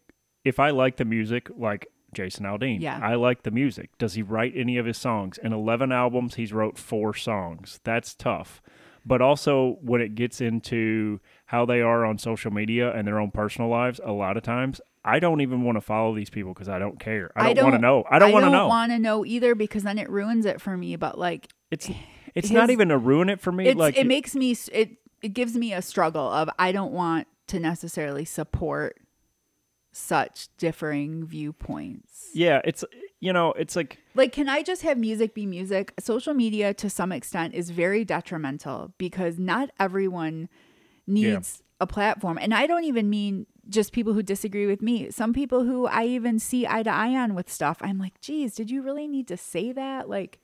[0.44, 2.98] if i like the music like jason aldean Yeah.
[3.02, 6.52] i like the music does he write any of his songs in 11 albums he's
[6.52, 8.62] wrote four songs that's tough
[9.04, 13.30] but also when it gets into how they are on social media and their own
[13.30, 16.68] personal lives a lot of times i don't even want to follow these people because
[16.68, 18.92] i don't care i don't, want to know i don't want to know i want
[18.92, 20.96] to know either because then it ruins it for me.
[20.96, 21.88] But like, it's
[22.34, 25.30] it's his- not even to ruin it for me like it makes me it it
[25.30, 28.98] gives me a struggle of I don't want to necessarily support
[29.92, 32.28] such differing viewpoints.
[32.34, 32.84] Yeah, it's
[33.18, 35.94] you know, it's like Like, can I just have music be music?
[35.98, 40.48] Social media, to some extent, is very detrimental because not everyone
[41.06, 42.38] needs a platform.
[42.38, 45.10] And I don't even mean just people who disagree with me.
[45.10, 48.54] Some people who I even see eye to eye on with stuff, I'm like, geez,
[48.54, 50.08] did you really need to say that?
[50.08, 50.40] Like,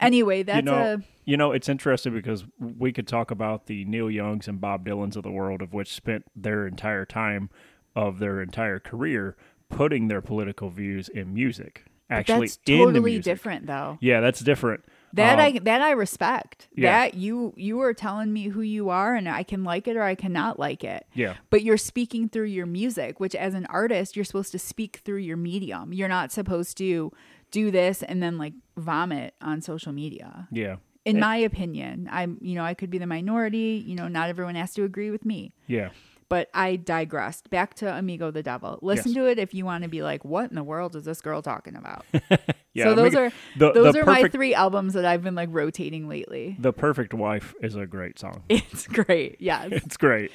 [0.00, 0.98] anyway, that's you know, a.
[1.24, 5.16] you know, it's interesting because we could talk about the Neil Youngs and Bob Dylans
[5.16, 7.50] of the world, of which spent their entire time
[7.94, 9.36] of their entire career
[9.70, 11.84] putting their political views in music.
[12.10, 13.24] Actually, That's in the totally music.
[13.24, 13.98] different, though.
[14.00, 14.84] Yeah, that's different.
[15.14, 16.68] That Um, I that I respect.
[16.74, 16.90] yeah.
[17.04, 20.02] That you you are telling me who you are, and I can like it or
[20.02, 21.06] I cannot like it.
[21.14, 25.00] yeah, But you're speaking through your music, which as an artist, you're supposed to speak
[25.04, 25.92] through your medium.
[25.92, 27.12] You're not supposed to
[27.50, 30.46] do this and then like vomit on social media.
[30.52, 33.82] yeah, In my opinion, I'm you know I could be the minority.
[33.86, 35.52] You know, not everyone has to agree with me.
[35.66, 35.88] yeah.
[36.30, 37.48] But I digressed.
[37.48, 38.78] Back to Amigo the Devil.
[38.82, 39.14] Listen Yes.
[39.16, 41.40] to it if you want to be like, what in the world is this girl
[41.42, 42.04] talking about?
[42.74, 45.34] Yeah, so those Amigo- are the- those the are my three albums that I've been
[45.34, 46.54] like rotating lately.
[46.60, 48.44] The Perfect Wife is a great song.
[48.48, 49.40] It's great.
[49.40, 49.70] Yes.
[49.72, 50.30] It's great.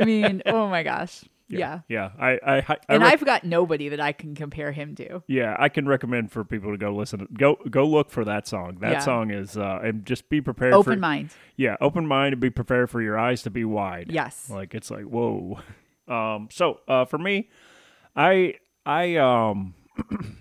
[0.00, 1.24] I mean, oh my gosh.
[1.48, 1.80] Yeah.
[1.88, 2.10] Yeah.
[2.18, 5.22] I, I, I, I And rec- I've got nobody that I can compare him to.
[5.26, 7.26] yeah, I can recommend for people to go listen.
[7.38, 8.78] Go, go look for that song.
[8.80, 8.98] That Yeah.
[9.00, 11.30] song is, uh, and just be prepared Open for, mind.
[11.56, 14.10] yeah, open mind and be prepared for your eyes to be wide.
[14.10, 14.50] Yes.
[14.50, 15.60] Like it's like whoa.
[16.08, 16.48] Um.
[16.50, 17.50] So, uh, for me,
[18.16, 18.54] I,
[18.86, 19.74] I, um.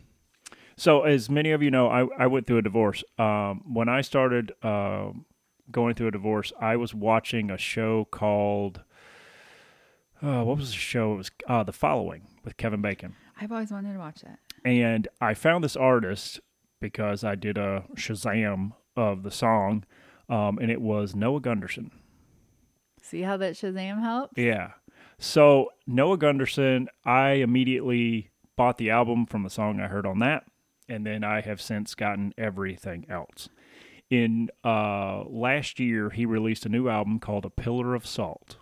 [0.77, 3.03] so as many of you know, I, I went through a divorce.
[3.17, 3.63] Um.
[3.73, 5.25] When I started, um,
[5.71, 8.81] going through a divorce, I was watching a show called.
[10.21, 11.13] Uh, what was the show?
[11.13, 13.15] It was uh, The Following with Kevin Bacon.
[13.39, 14.39] I've always wanted to watch that.
[14.65, 16.39] And I found this artist
[16.81, 19.83] because I did a Shazam of the song,
[20.29, 21.91] um, and it was Noah Gundersen.
[23.01, 24.33] See how that Shazam helps?
[24.37, 24.71] Yeah.
[25.19, 30.45] So Noah Gundersen, I immediately bought the album from the song I heard on that,
[30.89, 33.49] and then I have since gotten everything else.
[34.09, 38.57] In uh, last year, he released a new album called A Pillar of Salt,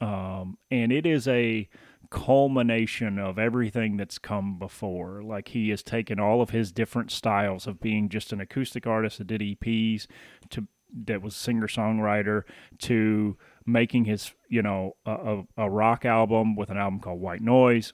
[0.00, 1.68] um, and it is a
[2.10, 5.22] culmination of everything that's come before.
[5.22, 9.18] Like he has taken all of his different styles of being just an acoustic artist
[9.18, 10.06] that did EPs
[10.50, 10.68] to
[11.06, 12.42] that was singer songwriter
[12.78, 13.36] to
[13.66, 17.92] making his you know a, a, rock album with an album called White Noise,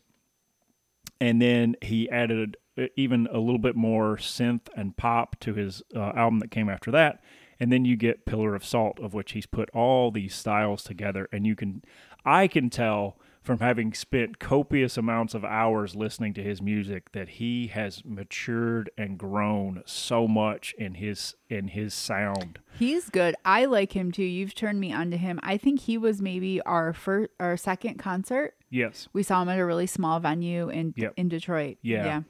[1.20, 2.56] and then he added
[2.96, 6.90] even a little bit more synth and pop to his uh, album that came after
[6.90, 7.22] that.
[7.60, 11.28] And then you get Pillar of Salt, of which he's put all these styles together,
[11.30, 11.82] and you can,
[12.24, 17.28] I can tell from having spent copious amounts of hours listening to his music that
[17.30, 22.58] he has matured and grown so much in his in his sound.
[22.78, 23.34] He's good.
[23.44, 24.24] I like him too.
[24.24, 25.40] You've turned me onto him.
[25.42, 28.54] I think he was maybe our first, our second concert.
[28.68, 29.08] Yes.
[29.14, 31.14] We saw him at a really small venue in Yep.
[31.16, 31.78] in Detroit.
[31.80, 32.22] Yeah.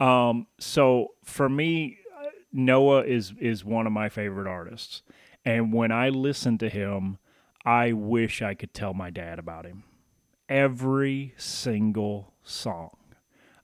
[0.00, 0.28] Yeah.
[0.30, 1.98] Um, so for me,
[2.52, 5.02] Noah is is one of my favorite artists,
[5.44, 7.18] and when I listen to him,
[7.64, 9.84] I wish I could tell my dad about him.
[10.48, 12.96] Every single song,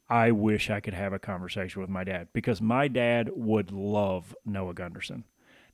[0.08, 4.36] I wish I could have a conversation with my dad because my dad would love
[4.44, 5.24] Noah Gundersen.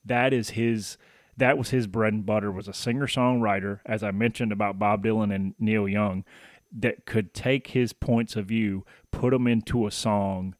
[0.05, 0.97] That is his.
[1.37, 2.53] That was his bread and butter.
[2.53, 6.25] Was a singer songwriter, as I mentioned about Bob Dylan and Neil Young,
[6.71, 10.55] that could take his points of view, put them into a song,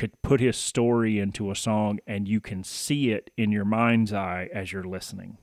[0.00, 4.14] could put his story into a song, and you can see it in your mind's
[4.14, 5.36] eye as you're listening.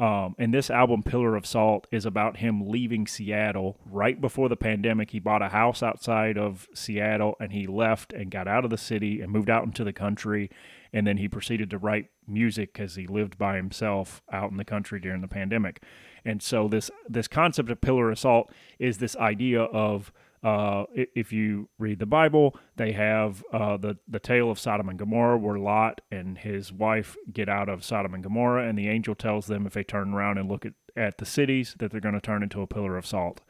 [0.00, 4.56] Um, and this album, Pillar of Salt, is about him leaving Seattle right before the
[4.56, 5.10] pandemic.
[5.10, 8.78] He bought a house outside of Seattle and he left and got out of the
[8.78, 10.50] city and moved out into the country.
[10.92, 14.64] And then he proceeded to write music because he lived by himself out in the
[14.64, 15.84] country during the pandemic.
[16.24, 20.12] And so this this concept of Pillar of Salt is this idea of
[20.42, 24.98] uh, if you read the Bible, they have uh, the the tale of Sodom and
[24.98, 29.14] Gomorrah, where Lot and his wife get out of Sodom and Gomorrah, and the angel
[29.14, 32.14] tells them if they turn around and look at, at the cities, that they're going
[32.14, 33.40] to turn into a pillar of salt.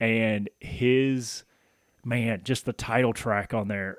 [0.00, 1.44] And his
[2.04, 3.96] man, just the title track on there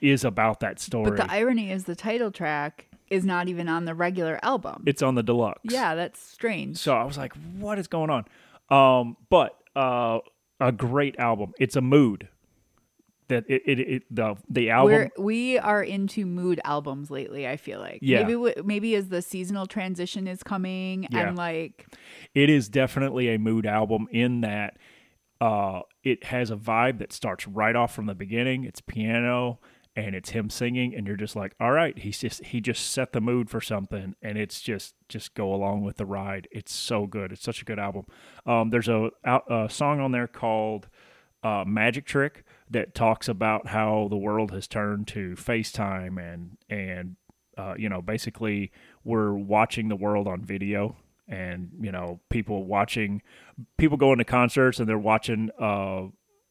[0.00, 1.10] is about that story.
[1.10, 4.84] But the irony is the title track is not even on the regular album.
[4.86, 5.60] it's on the deluxe.
[5.64, 6.76] yeah, that's strange.
[6.76, 8.24] So I was like, what is going on?
[8.70, 10.20] Um, but uh,
[10.60, 11.52] a great album.
[11.58, 12.28] It's a mood.
[13.28, 17.46] That it, it, it the the album We're, we are into mood albums lately.
[17.46, 18.24] I feel like Yeah.
[18.24, 21.28] maybe maybe as the seasonal transition is coming Yeah.
[21.28, 21.86] and like
[22.34, 24.78] it is definitely a mood album in that
[25.40, 28.64] uh, it has a vibe that starts right off from the beginning.
[28.64, 29.60] It's piano
[29.96, 33.12] and it's him singing, and you're just like, all right, he's just he just set
[33.12, 36.48] the mood for something, and it's just just go along with the ride.
[36.50, 37.32] It's so good.
[37.32, 38.04] It's such a good album.
[38.46, 40.88] Um, there's a, a song on there called
[41.42, 47.16] uh, Magic Trick that talks about how the world has turned to FaceTime and and
[47.56, 48.70] uh, you know basically
[49.04, 50.96] we're watching the world on video
[51.28, 53.22] and you know people watching
[53.76, 56.02] people going to concerts and they're watching uh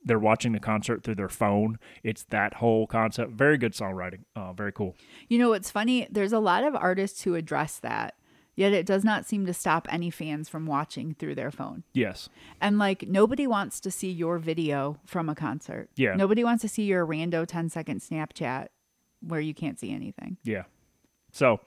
[0.03, 1.77] they're watching the concert through their phone.
[2.03, 3.31] It's that whole concept.
[3.31, 4.23] Very good songwriting.
[4.35, 4.95] Uh, very cool.
[5.27, 6.07] You know what's funny?
[6.09, 8.15] There's a lot of artists who address that,
[8.55, 11.83] yet it does not seem to stop any fans from watching through their phone.
[11.93, 12.29] Yes.
[12.61, 15.89] And like nobody wants to see your video from a concert.
[15.95, 16.15] Yeah.
[16.15, 18.67] Nobody wants to see your rando 10 second Snapchat
[19.21, 20.37] where you can't see anything.
[20.43, 20.63] Yeah.
[21.31, 21.59] So,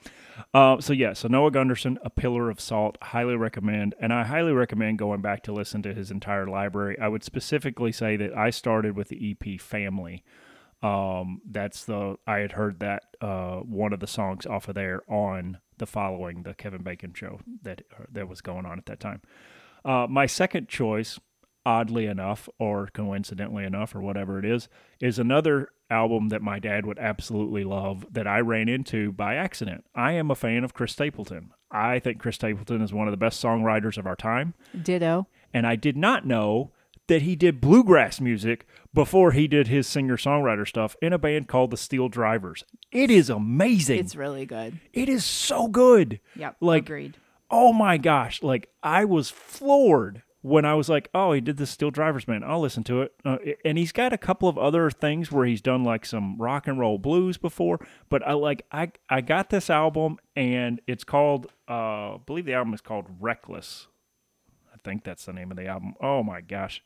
[0.55, 4.53] uh, so yeah, so Noah Gundersen, A Pillar of Salt, highly recommend, and I highly
[4.53, 6.99] recommend going back to listen to his entire library.
[6.99, 10.25] I would specifically say that I started with the EP Family.
[10.83, 15.03] Um, that's the I had heard that uh, one of the songs off of there
[15.09, 18.99] on the following the Kevin Bacon show that uh, that was going on at that
[18.99, 19.23] time.
[19.85, 21.21] Uh, my second choice,
[21.65, 24.69] oddly enough, or coincidentally enough, or whatever it is,
[25.01, 29.85] is another album that my dad would absolutely love that I ran into by accident.
[29.95, 31.51] I am a fan of Chris Stapleton.
[31.71, 34.55] I think Chris Stapleton is one of the best songwriters of our time.
[34.83, 35.27] Ditto.
[35.55, 36.73] And I did not know
[37.09, 41.49] that he did bluegrass music before he did his singer songwriter stuff in a band
[41.49, 42.65] called the Steel Drivers.
[42.91, 43.99] It is amazing.
[43.99, 44.81] It's really good.
[44.93, 46.21] it is so good.
[46.37, 46.57] Yep.
[46.61, 47.17] Like, agreed.
[47.51, 48.43] oh my gosh.
[48.43, 52.43] Like, I was floored when I was like, oh, he did the Steel Drivers Man.
[52.45, 53.15] I'll listen to it.
[53.25, 56.67] Uh, and he's got a couple of other things where he's done like some rock
[56.67, 57.79] and roll blues before.
[58.09, 62.55] But I like, I, I got this album and it's called, uh, I believe the
[62.55, 63.87] album is called Reckless.
[64.75, 65.95] I think that's the name of the album.
[66.01, 66.83] Oh my gosh.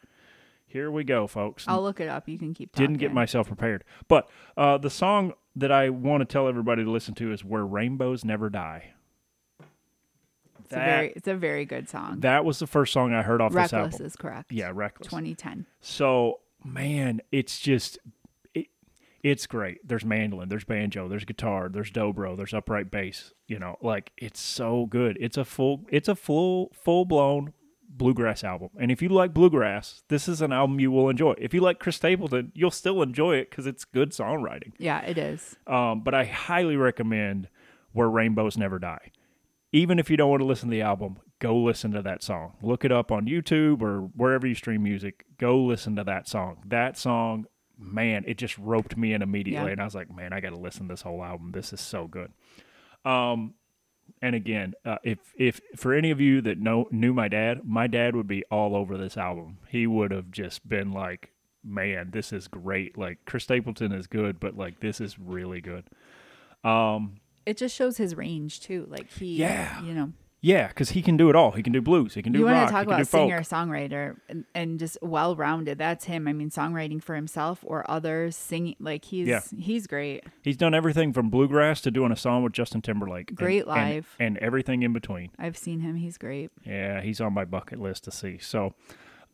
[0.66, 1.64] Here we go, folks.
[1.66, 2.28] I'll look it up.
[2.28, 2.88] You can keep talking.
[2.88, 3.84] Didn't get myself prepared.
[4.08, 7.64] But uh, the song that I want to tell everybody to listen to is Where
[7.64, 8.92] Rainbows Never Die.
[10.66, 12.20] It's a very it's a very good song.
[12.20, 13.90] That was the first song I heard off this album.
[13.90, 14.52] Reckless is correct.
[14.52, 15.08] Yeah, Reckless.
[15.08, 15.66] 2010.
[15.80, 17.98] So, man, it's just
[18.54, 18.66] it,
[19.22, 19.86] it's great.
[19.86, 24.40] There's mandolin, there's banjo, there's guitar, there's dobro, there's upright bass, you know, like it's
[24.40, 25.16] so good.
[25.20, 27.52] It's a full it's a full full-blown
[27.88, 28.68] bluegrass album.
[28.78, 31.34] And if you like bluegrass, this is an album you will enjoy.
[31.38, 34.72] If you like Chris Stapleton, you'll still enjoy it cuz it's good songwriting.
[34.78, 35.56] Yeah, it is.
[35.66, 37.48] Um, but I highly recommend
[37.92, 39.12] Where Rainbows Never Die.
[39.76, 42.54] Even if you don't want to listen to the album, go listen to that song.
[42.62, 45.26] Look it up on YouTube or wherever you stream music.
[45.36, 46.62] Go listen to that song.
[46.66, 47.44] That song,
[47.78, 49.66] man, it just roped me in immediately.
[49.66, 49.72] Yeah.
[49.72, 51.52] And I was like, man, I got to listen to this whole album.
[51.52, 52.32] This is so good.
[53.04, 53.52] Um,
[54.22, 57.86] and again, uh, if if for any of you that know knew my dad, my
[57.86, 59.58] dad would be all over this album.
[59.68, 64.40] He would have just been like, "Man, this is great." Like Chris Stapleton is good,
[64.40, 65.84] but like this is really good.
[66.64, 68.86] Um, It just shows his range too.
[68.90, 69.80] Like he, Yeah.
[69.82, 71.52] you know, yeah, because he can do it all.
[71.52, 72.14] He can do blues.
[72.14, 75.78] He can do you want to talk about singer songwriter and, and just well rounded.
[75.78, 76.28] That's him.
[76.28, 79.40] I mean, songwriting for himself or others, singing like he's Yeah.
[79.58, 80.22] he's great.
[80.42, 83.34] He's done everything from bluegrass to doing a song with Justin Timberlake.
[83.34, 84.14] Great and- live.
[84.20, 85.30] and, everything in between.
[85.38, 85.96] I've seen him.
[85.96, 86.50] He's great.
[86.64, 88.38] Yeah, he's on my bucket list to see.
[88.38, 88.74] So,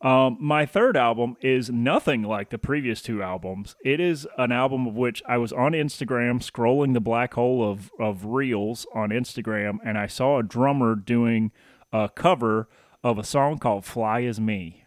[0.03, 3.75] um, my third album is nothing like the previous two albums.
[3.83, 7.89] It is an album of which I was on Instagram scrolling the black hole of,
[7.97, 11.51] of reels on Instagram, and I saw a drummer doing
[11.93, 12.67] a cover
[13.03, 14.83] of a song called Fly As Me.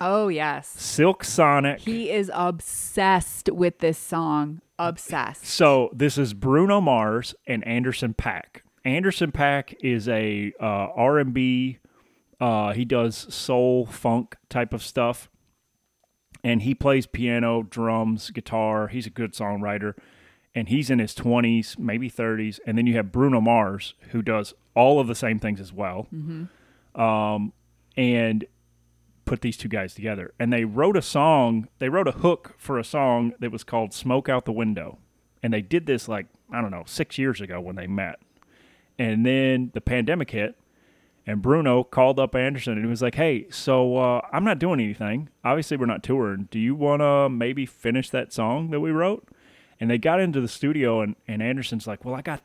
[0.00, 1.80] Oh yes, Silk Sonic.
[1.80, 4.62] he is obsessed with this song.
[4.78, 5.44] Obsessed.
[5.44, 8.62] So this is Bruno Mars and Anderson Paak.
[8.82, 10.64] Anderson Paak is a uh,
[10.96, 11.80] R&B.
[12.40, 15.28] Uh, he does soul funk type of stuff,
[16.42, 18.88] and he plays piano, drums, guitar.
[18.88, 19.94] He's a good songwriter,
[20.54, 22.58] and he's in his twenties, maybe thirties.
[22.66, 26.08] And then you have Bruno Mars, who does all of the same things as well.
[26.94, 27.52] Um,
[27.96, 28.46] and
[29.24, 30.34] put these two guys together.
[30.40, 33.92] And they wrote a song they wrote a hook for a song that was called
[33.92, 34.98] smoke out the window.
[35.42, 38.18] And they did this like i don't know six years ago when they met.
[38.98, 40.56] And then the pandemic hit
[41.30, 44.80] and bruno called up anderson and he was like hey so uh, i'm not doing
[44.80, 45.28] anything.
[45.44, 46.48] Obviously we're not touring.
[46.50, 49.28] Do you want to maybe finish that song that we wrote?
[49.78, 52.42] And they got into the studio and, and anderson's like well i got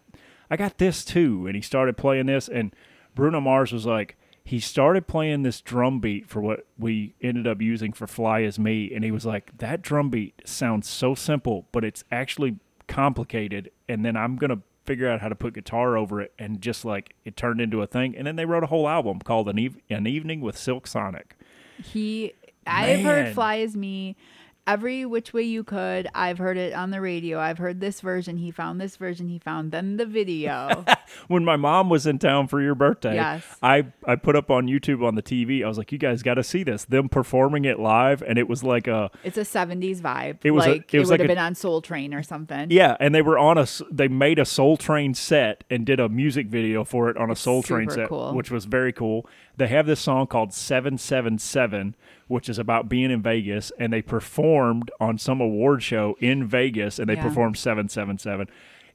[0.49, 1.47] i got this too.
[1.47, 2.75] And he started playing this and
[3.13, 7.61] bruno mars was like he started playing this drum beat for what we ended up
[7.61, 8.93] using for fly as me.
[8.93, 12.57] And he was like that drum beat sounds so simple but it's actually
[12.88, 13.71] complicated.
[13.89, 17.15] And then i'm gonna figure out how to put guitar over it and just like
[17.25, 19.77] it turned into a thing and then they wrote a whole album called an, Eve-
[19.89, 21.36] an evening with silk sonic
[21.83, 22.33] He,
[22.67, 24.15] I've heard "Fly Is Me."
[24.68, 26.07] Every which way you could.
[26.16, 27.39] I've heard it on the radio.
[27.39, 28.38] I've heard this version.
[28.38, 29.28] He found this version.
[29.30, 30.86] He found then the video.
[31.28, 33.43] when my mom was in town for your birthday, Yes.
[33.61, 35.63] I I put up on YouTube on the TV.
[35.63, 36.86] I was like, you guys got to see this.
[36.86, 40.39] Them performing it live, and it was like a it's a 70s vibe.
[40.43, 42.24] It was a- like it was would like have a- been on Soul Train or
[42.24, 42.72] something.
[42.72, 43.68] yeah, and they were on a.
[43.91, 47.36] they made a Soul Train set and did a music video for it on a
[47.36, 48.34] Soul Train set, cool.
[48.34, 49.28] which was very cool.
[49.58, 51.95] They have this song called Seven Seven Seven,
[52.28, 56.99] which is about being in Vegas, and they performed on some award show in Vegas,
[56.99, 57.24] and they Yeah.
[57.24, 58.47] performed Seven Seven Seven.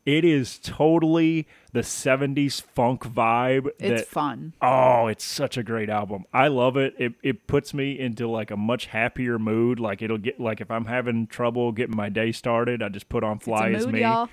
[0.07, 3.69] It is totally the '70s funk vibe.
[3.79, 4.55] It's that, fun.
[4.63, 6.25] Oh, it's such a great album.
[6.33, 6.95] I love it.
[6.99, 9.79] It it puts me into like a much happier mood.
[9.79, 13.23] Like it'll get like if I'm having trouble getting my day started, I just put
[13.23, 14.01] on Fly as mood, Me.
[14.01, 14.31] y'all.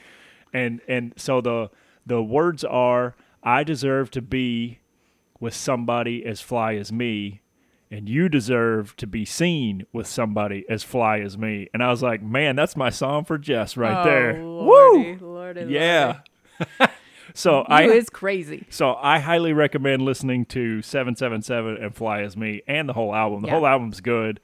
[0.53, 1.69] And and so the
[2.05, 4.79] the words are I deserve to be
[5.39, 7.41] with somebody as fly as me
[7.89, 11.69] and you deserve to be seen with somebody as fly as me.
[11.73, 14.37] And I was like, man, that's my song for Jess right oh, there.
[14.37, 15.33] Oh, Lordy, Woo!
[15.33, 16.19] Lordy, Yeah.
[17.33, 17.71] so Lordy.
[17.71, 18.65] I is crazy.
[18.69, 23.41] so I highly recommend listening to 777 and Fly as Me and the whole album.
[23.41, 23.53] The Yeah.
[23.53, 24.39] whole album's good.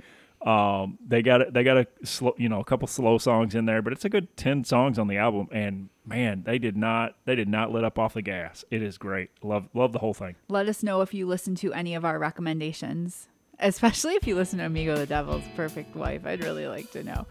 [0.45, 1.53] Um, they got it.
[1.53, 4.09] They got a slow, you know, a couple slow songs in there, but it's a
[4.09, 5.47] good ten songs on the album.
[5.51, 8.65] And man, they did not, they did not let up off the gas.
[8.69, 9.29] It is great.
[9.41, 10.35] Love, love the whole thing.
[10.49, 13.29] Let us know if you listen to any of our recommendations,
[13.59, 16.25] especially if you listen to Amigo the Devil's Perfect Wife.
[16.25, 17.25] I'd really like to know.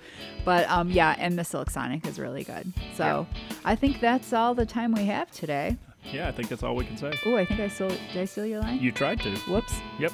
[0.46, 2.72] But um, yeah, and the Silk Sonic is really good.
[2.94, 3.26] So
[3.62, 5.76] I think that's all the time we have today.
[6.10, 7.12] Yeah, I think that's all we can say.
[7.26, 7.88] Oh, I think I stole.
[7.88, 8.80] Did I steal your line?
[8.80, 9.36] You tried to.
[9.48, 9.74] Whoops.
[10.00, 10.12] Yep.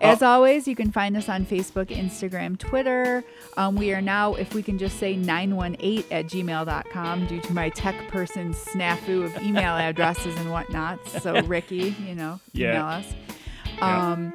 [0.00, 3.22] As Uh, always, you can find us on Facebook, Instagram, Twitter.
[3.56, 7.68] Um, we are now, if we can just say 918 at gmail.com due to my
[7.70, 10.98] tech person snafu of email addresses and whatnot.
[11.08, 12.70] So, Ricky, you know, Yeah.
[12.70, 13.06] email us.
[13.78, 14.12] Yeah.
[14.12, 14.34] Um,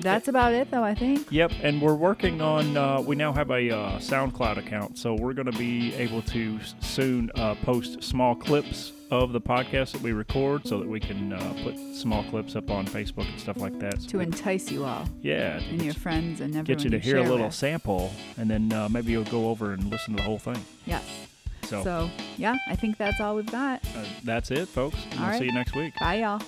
[0.00, 1.26] that's about it, though, I think.
[1.32, 2.76] Yep, and we're working on.
[2.76, 6.60] Uh, we now have a uh, SoundCloud account, so we're going to be able to
[6.80, 11.32] soon uh, post small clips of the podcast that we record, so that we can
[11.32, 14.02] uh, put small clips up on Facebook and stuff like that.
[14.02, 16.64] So To entice you all yeah, and your friends and everyone.
[16.64, 17.54] get you to you hear a little with.
[17.54, 20.62] sample, and then uh, maybe you'll go over and listen to the whole thing.
[20.86, 21.04] Yes.
[21.64, 23.84] So, So, yeah, I think that's all we've got.
[23.96, 24.96] uh, that's it, folks.
[25.12, 25.94] And All we'll see you next week.
[25.98, 26.40] Bye, y'all.